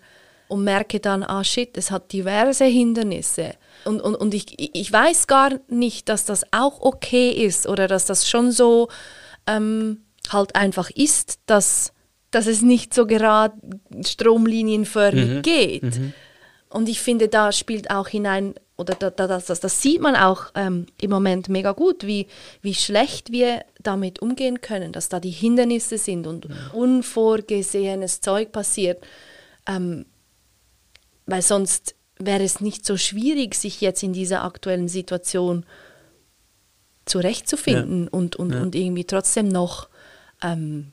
[0.52, 3.54] und merke dann, ah shit, es hat diverse Hindernisse.
[3.86, 8.06] Und, und, und ich, ich weiß gar nicht, dass das auch okay ist oder dass
[8.06, 8.90] das schon so
[9.48, 11.94] ähm, halt einfach ist, dass,
[12.32, 13.56] dass es nicht so gerade
[14.06, 15.42] stromlinienförmig mhm.
[15.42, 15.84] geht.
[15.84, 16.14] Mhm.
[16.70, 20.46] Und ich finde, da spielt auch hinein, oder da, da, das, das, sieht man auch
[20.56, 22.28] ähm, im Moment mega gut, wie,
[22.62, 26.56] wie schlecht wir damit umgehen können, dass da die Hindernisse sind und mhm.
[26.74, 29.04] unvorgesehenes Zeug passiert.
[29.68, 30.06] Ähm,
[31.26, 35.66] weil sonst wäre es nicht so schwierig, sich jetzt in dieser aktuellen Situation
[37.06, 38.10] zurechtzufinden ja.
[38.12, 38.62] und, und, ja.
[38.62, 39.90] und irgendwie trotzdem noch
[40.44, 40.92] ähm,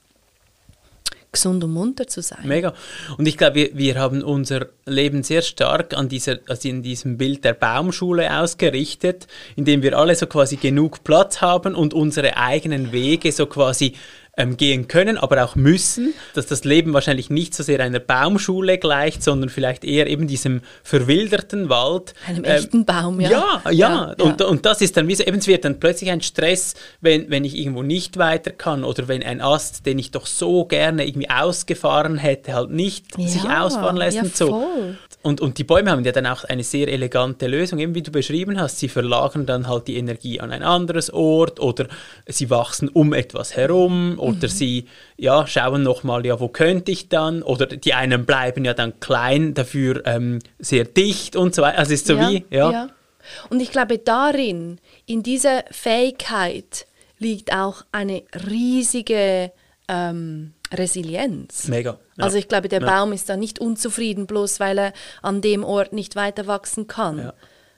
[1.32, 2.40] gesund und munter zu sein.
[2.44, 2.74] Mega.
[3.16, 7.18] Und ich glaube, wir, wir haben unser Leben sehr stark an dieser, also in diesem
[7.18, 12.92] Bild der Baumschule ausgerichtet, indem wir alle so quasi genug Platz haben und unsere eigenen
[12.92, 13.94] Wege so quasi
[14.38, 18.79] ähm, gehen können, aber auch müssen, dass das Leben wahrscheinlich nicht so sehr einer Baumschule
[18.79, 22.14] gleicht, sondern vielleicht eher eben diesem verwilderten Wald.
[22.27, 23.31] Einem ähm, echten Baum, ja.
[23.31, 24.14] Ja, ja.
[24.16, 24.24] ja.
[24.24, 27.29] Und, und das ist dann wie so, eben, es wird dann plötzlich ein Stress, wenn,
[27.29, 31.07] wenn ich irgendwo nicht weiter kann oder wenn ein Ast, den ich doch so gerne
[31.07, 34.46] irgendwie ausgefahren hätte, halt nicht ja, sich ausfahren lässt ja, und so.
[34.48, 34.98] Voll.
[35.20, 38.12] Und, und die Bäume haben ja dann auch eine sehr elegante Lösung, eben wie du
[38.12, 38.78] beschrieben hast.
[38.78, 41.88] Sie verlagern dann halt die Energie an ein anderes Ort oder
[42.26, 44.48] sie wachsen um etwas herum oder mhm.
[44.48, 47.42] sie ja, schauen nochmal, ja, wo könnte ich dann?
[47.42, 51.78] Oder die einen bleiben ja dann klein, dafür ähm, sehr dicht und so weiter.
[51.78, 52.70] Also es ist so ja, wie, ja.
[52.70, 52.88] ja.
[53.50, 56.87] Und ich glaube, darin, in dieser Fähigkeit,
[57.18, 59.52] liegt auch eine riesige
[59.88, 61.68] ähm, Resilienz.
[61.68, 61.98] Mega.
[62.16, 62.24] Ja.
[62.24, 62.87] Also ich glaube, der ja.
[62.87, 67.18] Baum ist da nicht unzufrieden, bloß weil er an dem Ort nicht weiter wachsen kann.
[67.18, 67.35] Ja.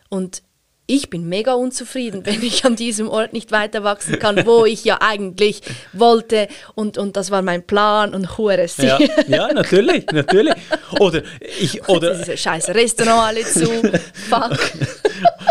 [0.08, 0.42] Und
[0.86, 4.84] ich bin mega unzufrieden, wenn ich an diesem Ort nicht weiter wachsen kann, wo ich
[4.84, 8.98] ja eigentlich wollte und, und das war mein Plan und hure ja,
[9.28, 10.54] ja, natürlich, natürlich.
[10.98, 11.22] Oder
[11.60, 13.66] ich oder diese scheiß Restaurant alle zu.
[14.28, 14.58] Fuck.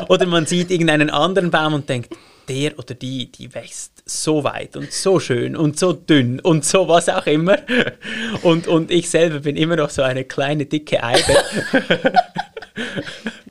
[0.10, 2.14] Oder man sieht irgendeinen anderen Baum und denkt,
[2.50, 6.88] der oder die, die wächst so weit und so schön und so dünn und so
[6.88, 7.58] was auch immer.
[8.42, 11.38] Und, und ich selber bin immer noch so eine kleine, dicke Eibe.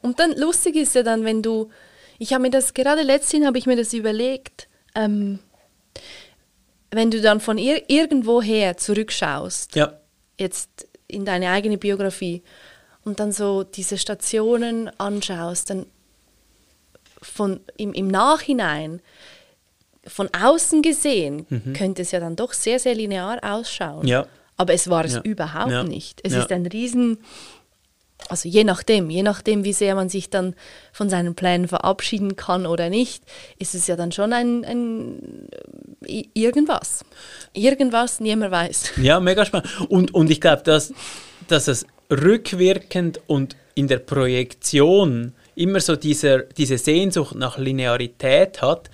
[0.02, 1.70] und dann lustig ist ja dann, wenn du,
[2.18, 5.38] ich habe mir das, gerade letztens habe ich mir das überlegt, ähm,
[6.90, 9.92] wenn du dann von ir irgendwoher zurückschaust, ja.
[10.38, 12.42] jetzt in deine eigene Biografie
[13.04, 15.86] und dann so diese Stationen anschaust, dann
[17.22, 19.00] von, im, im Nachhinein,
[20.06, 21.72] von außen gesehen, mhm.
[21.74, 24.06] könnte es ja dann doch sehr, sehr linear ausschauen.
[24.06, 24.26] Ja.
[24.56, 25.20] Aber es war es ja.
[25.22, 25.84] überhaupt ja.
[25.84, 26.20] nicht.
[26.24, 27.18] Es ist ein Riesen,
[28.28, 30.54] also je nachdem, je nachdem, wie sehr man sich dann
[30.92, 33.22] von seinen Plänen verabschieden kann oder nicht,
[33.58, 35.48] ist es ja dann schon ein, ein
[36.34, 37.04] irgendwas.
[37.52, 38.92] Irgendwas, niemand weiß.
[39.02, 39.68] Ja, mega spannend.
[39.88, 40.92] Und, und ich glaube, dass,
[41.46, 48.90] dass es rückwirkend und in der Projektion immer so dieser, diese Sehnsucht nach Linearität hat,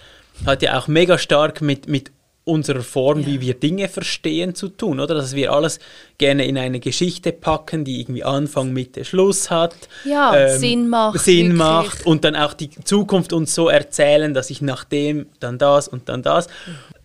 [0.46, 2.10] hat ja auch mega stark mit, mit
[2.44, 3.26] unserer Form, ja.
[3.26, 5.14] wie wir Dinge verstehen, zu tun, oder?
[5.14, 5.78] Dass wir alles
[6.18, 9.74] gerne in eine Geschichte packen, die irgendwie Anfang, Mitte, Schluss hat.
[10.04, 11.20] Ja, ähm, Sinn macht.
[11.20, 11.58] Sinn wirklich.
[11.58, 15.88] macht und dann auch die Zukunft uns so erzählen, dass ich nach dem dann das
[15.88, 16.48] und dann das.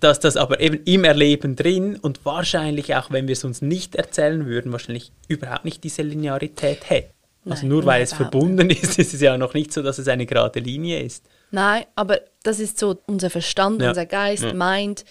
[0.01, 3.95] Dass das aber eben im Erleben drin und wahrscheinlich auch, wenn wir es uns nicht
[3.95, 7.18] erzählen würden, wahrscheinlich überhaupt nicht diese Linearität hätte.
[7.47, 10.25] Also nur weil es verbunden ist, ist es ja noch nicht so, dass es eine
[10.25, 11.25] gerade Linie ist.
[11.51, 13.89] Nein, aber das ist so, unser Verstand, Ja.
[13.89, 14.53] unser Geist Ja.
[14.53, 15.05] meint,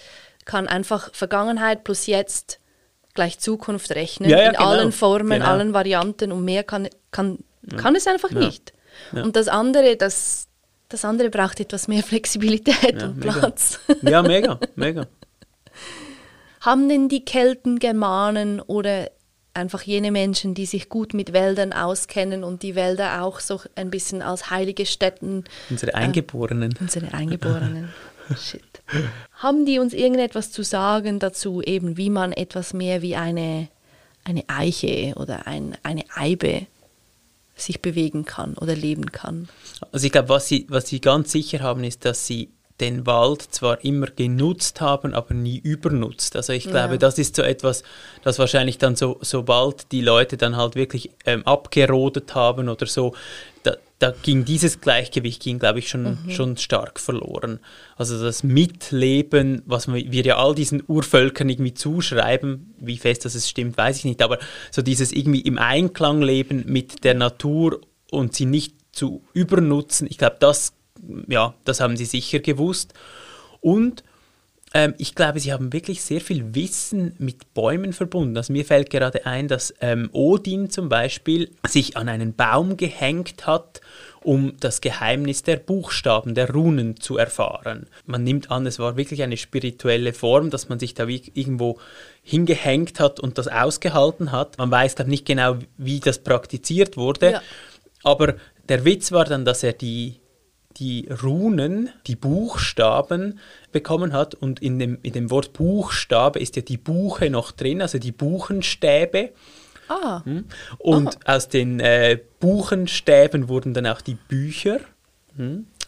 [0.44, 2.60] kann einfach Vergangenheit plus jetzt
[3.14, 4.30] gleich Zukunft rechnen.
[4.30, 4.68] Ja, in genau.
[4.68, 5.46] allen Formen, Genau.
[5.50, 7.38] allen Varianten und mehr kann, kann,
[7.76, 8.72] kann es einfach nicht.
[9.12, 10.46] Und das andere, das,
[10.88, 13.32] das andere braucht etwas mehr Flexibilität und mega.
[13.32, 13.80] Platz.
[14.02, 15.06] Ja, mega, mega.
[16.60, 19.10] Haben denn die Kelten, Germanen oder
[19.58, 23.90] einfach jene Menschen, die sich gut mit Wäldern auskennen und die Wälder auch so ein
[23.90, 26.74] bisschen als heilige Stätten Unsere Eingeborenen.
[26.80, 27.92] Unsere Eingeborenen.
[28.36, 28.82] Shit.
[29.32, 33.68] Haben die uns irgendetwas zu sagen dazu, eben wie man etwas mehr wie eine,
[34.24, 36.66] eine Eiche oder ein, eine Eibe
[37.56, 39.48] sich bewegen kann oder leben kann?
[39.92, 42.50] Also ich glaube, was sie, was sie ganz sicher haben, ist, dass sie
[42.80, 46.36] den Wald zwar immer genutzt haben, aber nie übernutzt.
[46.36, 46.98] Also ich glaube, Ja.
[46.98, 47.82] das ist so etwas,
[48.22, 53.14] das wahrscheinlich dann so, sobald die Leute dann halt wirklich ähm, abgerodet haben oder so,
[53.64, 57.58] da, da ging dieses Gleichgewicht, ging, glaube ich, schon, schon stark verloren.
[57.96, 63.34] Also das Mitleben, was wir wir ja all diesen Urvölkern irgendwie zuschreiben, wie fest das
[63.34, 64.38] es stimmt, weiß ich nicht, aber
[64.70, 70.18] so dieses irgendwie im Einklang leben mit der Natur und sie nicht zu übernutzen, ich
[70.18, 70.72] glaube, das,
[71.28, 72.94] ja, das haben sie sicher gewusst.
[73.60, 74.02] Und
[74.74, 78.36] ähm, ich glaube, sie haben wirklich sehr viel Wissen mit Bäumen verbunden.
[78.36, 83.46] Also mir fällt gerade ein, dass ähm, Odin zum Beispiel sich an einen Baum gehängt
[83.46, 83.80] hat,
[84.22, 87.86] um das Geheimnis der Buchstaben, der Runen zu erfahren.
[88.04, 91.78] Man nimmt an, es war wirklich eine spirituelle Form, dass man sich da wie irgendwo
[92.22, 94.58] hingehängt hat und das ausgehalten hat.
[94.58, 97.32] Man weiß, glaube nicht genau, wie das praktiziert wurde.
[97.32, 97.42] Ja.
[98.02, 98.34] Aber
[98.68, 100.16] der Witz war dann, dass er die,
[100.78, 103.38] die Runen, die Buchstaben
[103.72, 107.82] bekommen hat und in dem, in dem Wort Buchstabe ist ja die Buche noch drin,
[107.82, 109.30] also die Buchenstäbe.
[109.88, 110.22] Ah,
[110.78, 114.80] Und aus den äh, Buchenstäben wurden dann auch die Bücher.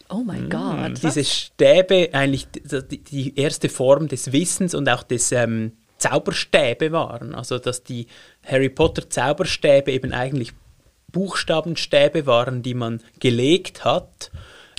[0.09, 1.03] oh mein Gott.
[1.03, 7.35] Diese Stäbe, eigentlich die, die erste Form des Wissens und auch des ähm, Zauberstäbe waren.
[7.35, 8.07] Also, dass die
[8.43, 10.53] Harry Potter Zauberstäbe eben eigentlich
[11.11, 14.31] Buchstabenstäbe waren, die man gelegt hat.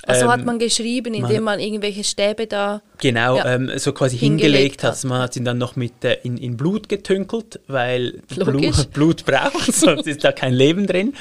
[0.05, 2.81] Also hat Ähm, man geschrieben, indem man irgendwelche Stäbe da.
[2.99, 3.55] Genau, Ja.
[3.55, 4.95] ähm, so quasi Hingelegt hat.
[4.97, 5.03] hat.
[5.05, 8.21] Man hat ihn dann noch mit äh, in, in Blut getünkelt, weil.
[8.35, 11.13] Blut, Blut braucht, sonst ist da kein Leben drin.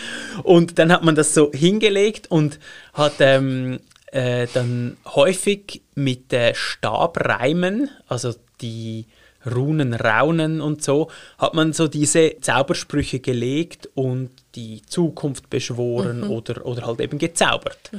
[0.43, 2.59] Und dann hat man das so hingelegt und
[2.93, 9.07] hat ähm, äh, dann häufig mit äh, Stabreimen, also die
[9.47, 16.65] Runen, Raunen und so, hat man so diese Zaubersprüche gelegt und die Zukunft beschworen oder,
[16.67, 17.91] oder halt eben gezaubert.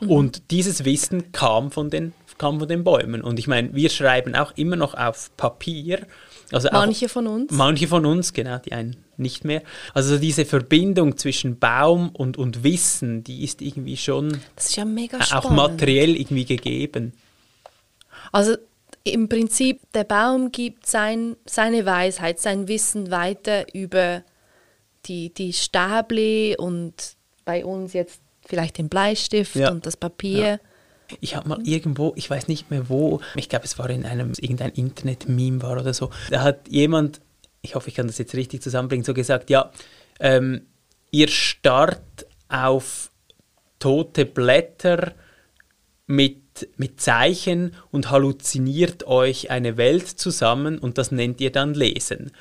[0.00, 3.22] Und dieses Wissen kam von den kam von den Bäumen.
[3.22, 6.06] Und ich meine, wir schreiben auch immer noch auf Papier.
[6.50, 7.52] Also auch- Manche von uns.
[7.52, 9.62] Manche von uns, genau, die einen nicht mehr.
[9.94, 14.84] Also diese Verbindung zwischen Baum und, und Wissen, die ist irgendwie schon Das ist ja
[14.84, 15.56] mega auch spannend.
[15.56, 17.12] materiell irgendwie gegeben.
[18.32, 18.56] Also
[19.04, 24.22] im Prinzip, der Baum gibt sein, seine Weisheit, sein Wissen weiter über
[25.06, 26.94] die, die Stäble und
[27.44, 29.70] bei uns jetzt vielleicht den Bleistift Ja.
[29.70, 30.60] und das Papier.
[31.20, 34.32] Ich habe mal irgendwo, ich weiß nicht mehr wo, ich glaube, es war in einem,
[34.40, 37.20] irgendein Internet-Meme war oder so, da hat jemand,
[37.60, 39.70] ich hoffe, ich kann das jetzt richtig zusammenbringen, so gesagt, ja,
[40.20, 40.62] ähm,
[41.10, 43.10] ihr starrt auf
[43.78, 45.12] tote Blätter
[46.06, 46.41] mit,
[46.76, 52.32] mit Zeichen und halluziniert euch eine Welt zusammen und das nennt ihr dann Lesen.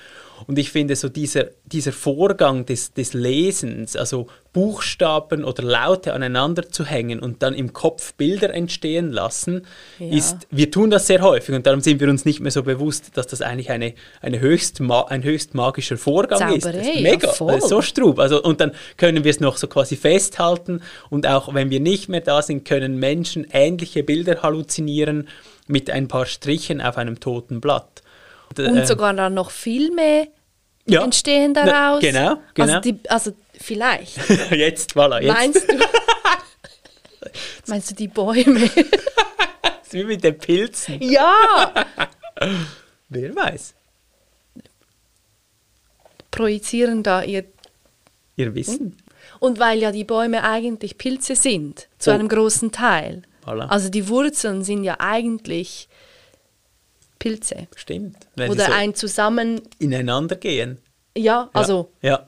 [0.48, 6.70] Und ich finde so dieser, dieser Vorgang des, des Lesens, also Buchstaben oder Laute aneinander
[6.70, 9.66] zu hängen und dann im Kopf Bilder entstehen lassen,
[9.98, 10.12] Ja.
[10.18, 13.12] ist, wir tun das sehr häufig und darum sind wir uns nicht mehr so bewusst,
[13.16, 16.66] dass das eigentlich eine, eine höchst ein höchst magischer Vorgang ist.
[16.66, 17.54] Das Zauberei, ist ja, mega, voll.
[17.54, 18.20] das ist so strub.
[18.20, 22.10] Also, und dann können wir es noch so quasi festhalten und auch wenn wir nicht
[22.10, 25.30] mehr da sind, können Menschen ähnliche Bilder halluzinieren
[25.68, 28.01] mit ein paar Strichen auf einem toten Blatt.
[28.58, 30.28] Und äh, sogar dann noch viel mehr
[30.88, 31.04] Ja.
[31.04, 32.02] entstehen daraus.
[32.02, 32.76] genau, genau.
[32.76, 34.18] Also, die, also vielleicht.
[34.52, 35.34] jetzt, voilà, jetzt.
[35.34, 35.80] Meinst du?
[37.68, 38.70] Meinst du die Bäume?
[39.64, 41.02] Das ist wie mit den Pilzen.
[41.02, 41.74] ja!
[43.10, 43.74] Wer weiß.
[46.32, 47.44] Projizieren da ihr.
[48.38, 48.96] Ihr Wissen.
[49.40, 52.14] Und weil ja die Bäume eigentlich Pilze sind, zu Oh.
[52.14, 53.24] einem großen Teil.
[53.46, 53.68] Voilà.
[53.68, 55.90] Also die Wurzeln sind ja eigentlich
[57.22, 57.68] Pilze.
[57.76, 58.18] Stimmt.
[58.36, 59.62] Wenn Oder so ein Zusammen.
[59.80, 60.80] ineinander gehen.
[61.16, 62.26] Ja, also Ja.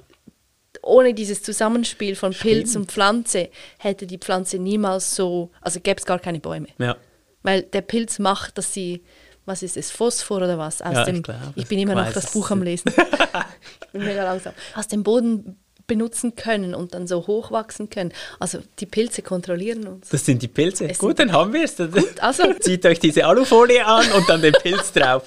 [0.83, 2.83] ohne dieses Zusammenspiel von Pilz Stimmt.
[2.85, 5.51] und Pflanze hätte die Pflanze niemals so.
[5.61, 6.67] Also gäbe es gar keine Bäume.
[6.77, 6.95] Ja.
[7.41, 9.03] Weil der Pilz macht, dass sie,
[9.45, 10.81] was ist es, Phosphor oder was?
[10.81, 12.31] Aus Ja, dem, ich glaub, ich bin immer noch das.
[12.31, 12.91] Buch am Lesen.
[13.85, 14.53] ich bin mega langsam.
[14.75, 15.57] Aus dem Boden
[15.87, 18.13] benutzen können und dann so hochwachsen können.
[18.39, 20.09] Also die Pilze kontrollieren uns.
[20.09, 20.89] Das sind die Pilze.
[20.89, 21.77] Es Gut, dann haben wir es.
[21.77, 25.23] Gut, also Zieht euch diese Alufolie an und dann den Pilz drauf.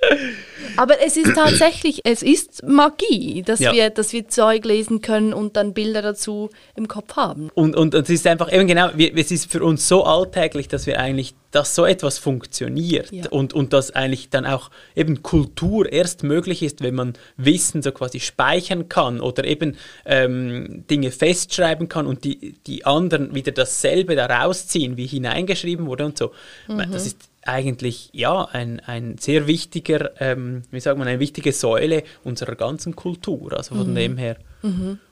[0.76, 3.72] Aber es ist tatsächlich, es ist Magie, dass, Ja.
[3.72, 7.50] wir, dass wir Zeug lesen können und dann Bilder dazu im Kopf haben.
[7.54, 10.68] Und, und, und es ist einfach eben genau, wir, es ist für uns so alltäglich,
[10.68, 13.28] dass wir eigentlich, dass so etwas funktioniert Ja.
[13.30, 17.92] und, und dass eigentlich dann auch eben Kultur erst möglich ist, wenn man Wissen so
[17.92, 24.14] quasi speichern kann oder eben ähm, Dinge festschreiben kann und die, die anderen wieder dasselbe
[24.16, 26.32] da rausziehen, wie hineingeschrieben wurde und so.
[26.68, 31.52] Meine, Das ist eigentlich ja ein, ein sehr wichtiger, ähm, wie sagt man, eine wichtige
[31.52, 33.52] Säule unserer ganzen Kultur.
[33.56, 34.36] Also von dem her.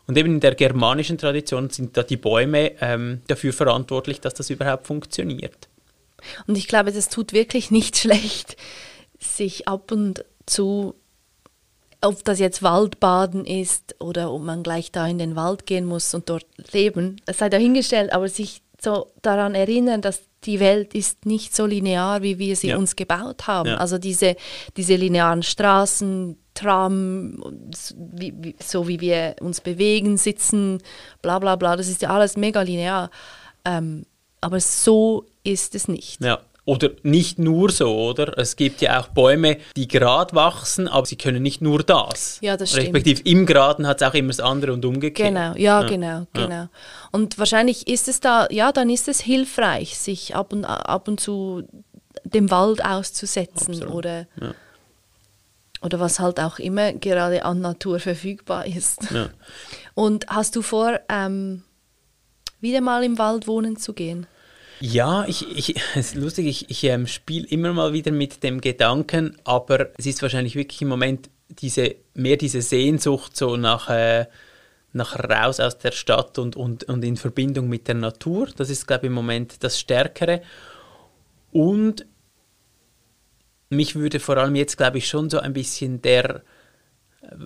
[0.07, 4.51] Und eben in der germanischen Tradition sind da die Bäume ähm, dafür verantwortlich, dass das
[4.51, 5.69] überhaupt funktioniert.
[6.47, 8.57] Und ich glaube, das tut wirklich nicht schlecht,
[9.19, 10.95] sich ab und zu,
[12.01, 16.15] ob das jetzt Waldbaden ist oder ob man gleich da in den Wald gehen muss
[16.15, 21.27] und dort leben, es sei dahingestellt, aber sich so daran erinnern, dass die Welt ist
[21.27, 22.77] nicht so linear, wie wir sie Ja.
[22.77, 23.71] uns gebaut haben.
[23.71, 23.77] Ja.
[23.79, 24.37] Also diese,
[24.77, 27.41] diese linearen Straßen, Tram,
[27.97, 30.79] wie, wie, so wie wir uns bewegen, sitzen,
[31.23, 33.11] bla bla bla, das ist ja alles mega linear.
[33.65, 34.07] Ähm,
[34.41, 36.21] aber so ist es nicht.
[36.21, 36.41] Ja.
[36.69, 38.37] Oder nicht nur so, oder?
[38.37, 42.37] Es gibt ja auch Bäume, die gerade wachsen, aber sie können nicht nur das.
[42.43, 42.89] Ja, das stimmt.
[42.89, 45.31] Respektive im Geraden hat es auch immer das andere und umgekehrt.
[45.31, 46.69] Genau, ja, genau, genau.
[47.11, 51.21] Und wahrscheinlich ist es da, ja, dann ist es hilfreich, sich ab und, ab und
[51.21, 51.63] zu
[52.25, 54.55] dem Wald auszusetzen Absolut, oder, ja.
[55.81, 59.11] oder was halt auch immer gerade an Natur verfügbar ist.
[59.11, 59.31] Ja.
[59.95, 61.63] Und hast du vor, ähm,
[62.61, 64.27] wieder mal im Wald wohnen zu gehen?
[64.81, 68.61] Ja, ich, ich, es ist lustig, ich, ich ähm, spiele immer mal wieder mit dem
[68.61, 74.27] Gedanken, aber es ist wahrscheinlich wirklich im Moment diese, mehr diese Sehnsucht so nach, äh,
[74.93, 78.49] nach raus aus der Stadt und, und, und in Verbindung mit der Natur.
[78.57, 80.43] Das ist, glaube ich, im Moment das Stärkere.
[81.51, 82.07] Und
[83.71, 86.43] mich würde vor allem jetzt, glaube ich, schon so ein bisschen der,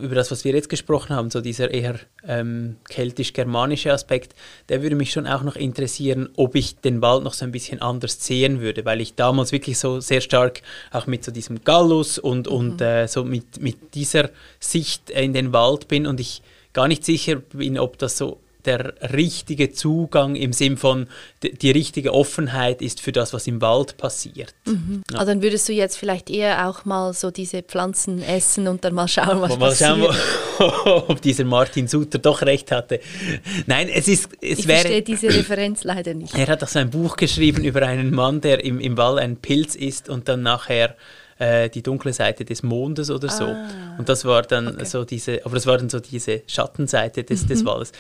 [0.01, 4.35] über das, was wir jetzt gesprochen haben, so dieser eher ähm, keltisch-germanische Aspekt,
[4.69, 7.81] der würde mich schon auch noch interessieren, ob ich den Wald noch so ein bisschen
[7.81, 10.61] anders sehen würde, weil ich damals wirklich so sehr stark
[10.91, 15.53] auch mit so diesem Gallus und, und äh, so mit, mit dieser Sicht in den
[15.53, 16.43] Wald bin und ich
[16.75, 21.09] gar nicht sicher bin, ob das so der richtige Zugang im Sinn von
[21.43, 24.55] die richtige Offenheit ist für das, was im Wald passiert.
[24.67, 24.73] Ja.
[25.19, 28.95] Also dann würdest du jetzt vielleicht eher auch mal so diese Pflanzen essen und dann
[28.95, 29.91] mal schauen, was Mal passiert.
[29.91, 30.01] schauen,
[30.59, 33.01] wo- ob dieser Martin Suter doch recht hatte.
[33.67, 34.81] Nein, es ist, es ich wäre.
[34.81, 36.35] verstehe diese Referenz leider nicht.
[36.37, 39.37] Er hat doch so ein Buch geschrieben über einen Mann, der im, im Wald einen
[39.37, 40.97] Pilz isst und dann nachher
[41.39, 43.45] äh, die dunkle Seite des Mondes oder so.
[43.45, 44.85] Ah, und das war dann okay.
[44.85, 47.49] so diese, aber das war dann so diese Schattenseite des, Mhm.
[47.49, 47.93] des Waldes.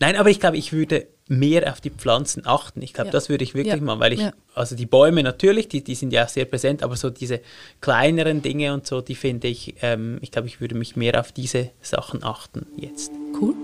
[0.00, 2.80] Nein, aber ich glaube, ich würde mehr auf die Pflanzen achten.
[2.80, 3.12] Ich glaube, Ja.
[3.12, 3.80] das würde ich wirklich Ja.
[3.82, 4.32] machen, weil ich, Ja.
[4.54, 7.40] also die Bäume natürlich, die, die sind ja auch sehr präsent, aber so diese
[7.82, 11.32] kleineren Dinge und so, die finde ich, ähm, ich glaube, ich würde mich mehr auf
[11.32, 13.12] diese Sachen achten jetzt.
[13.40, 13.54] Cool.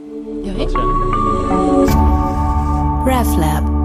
[0.45, 0.67] Ja, hey.
[3.07, 3.84] RefLab.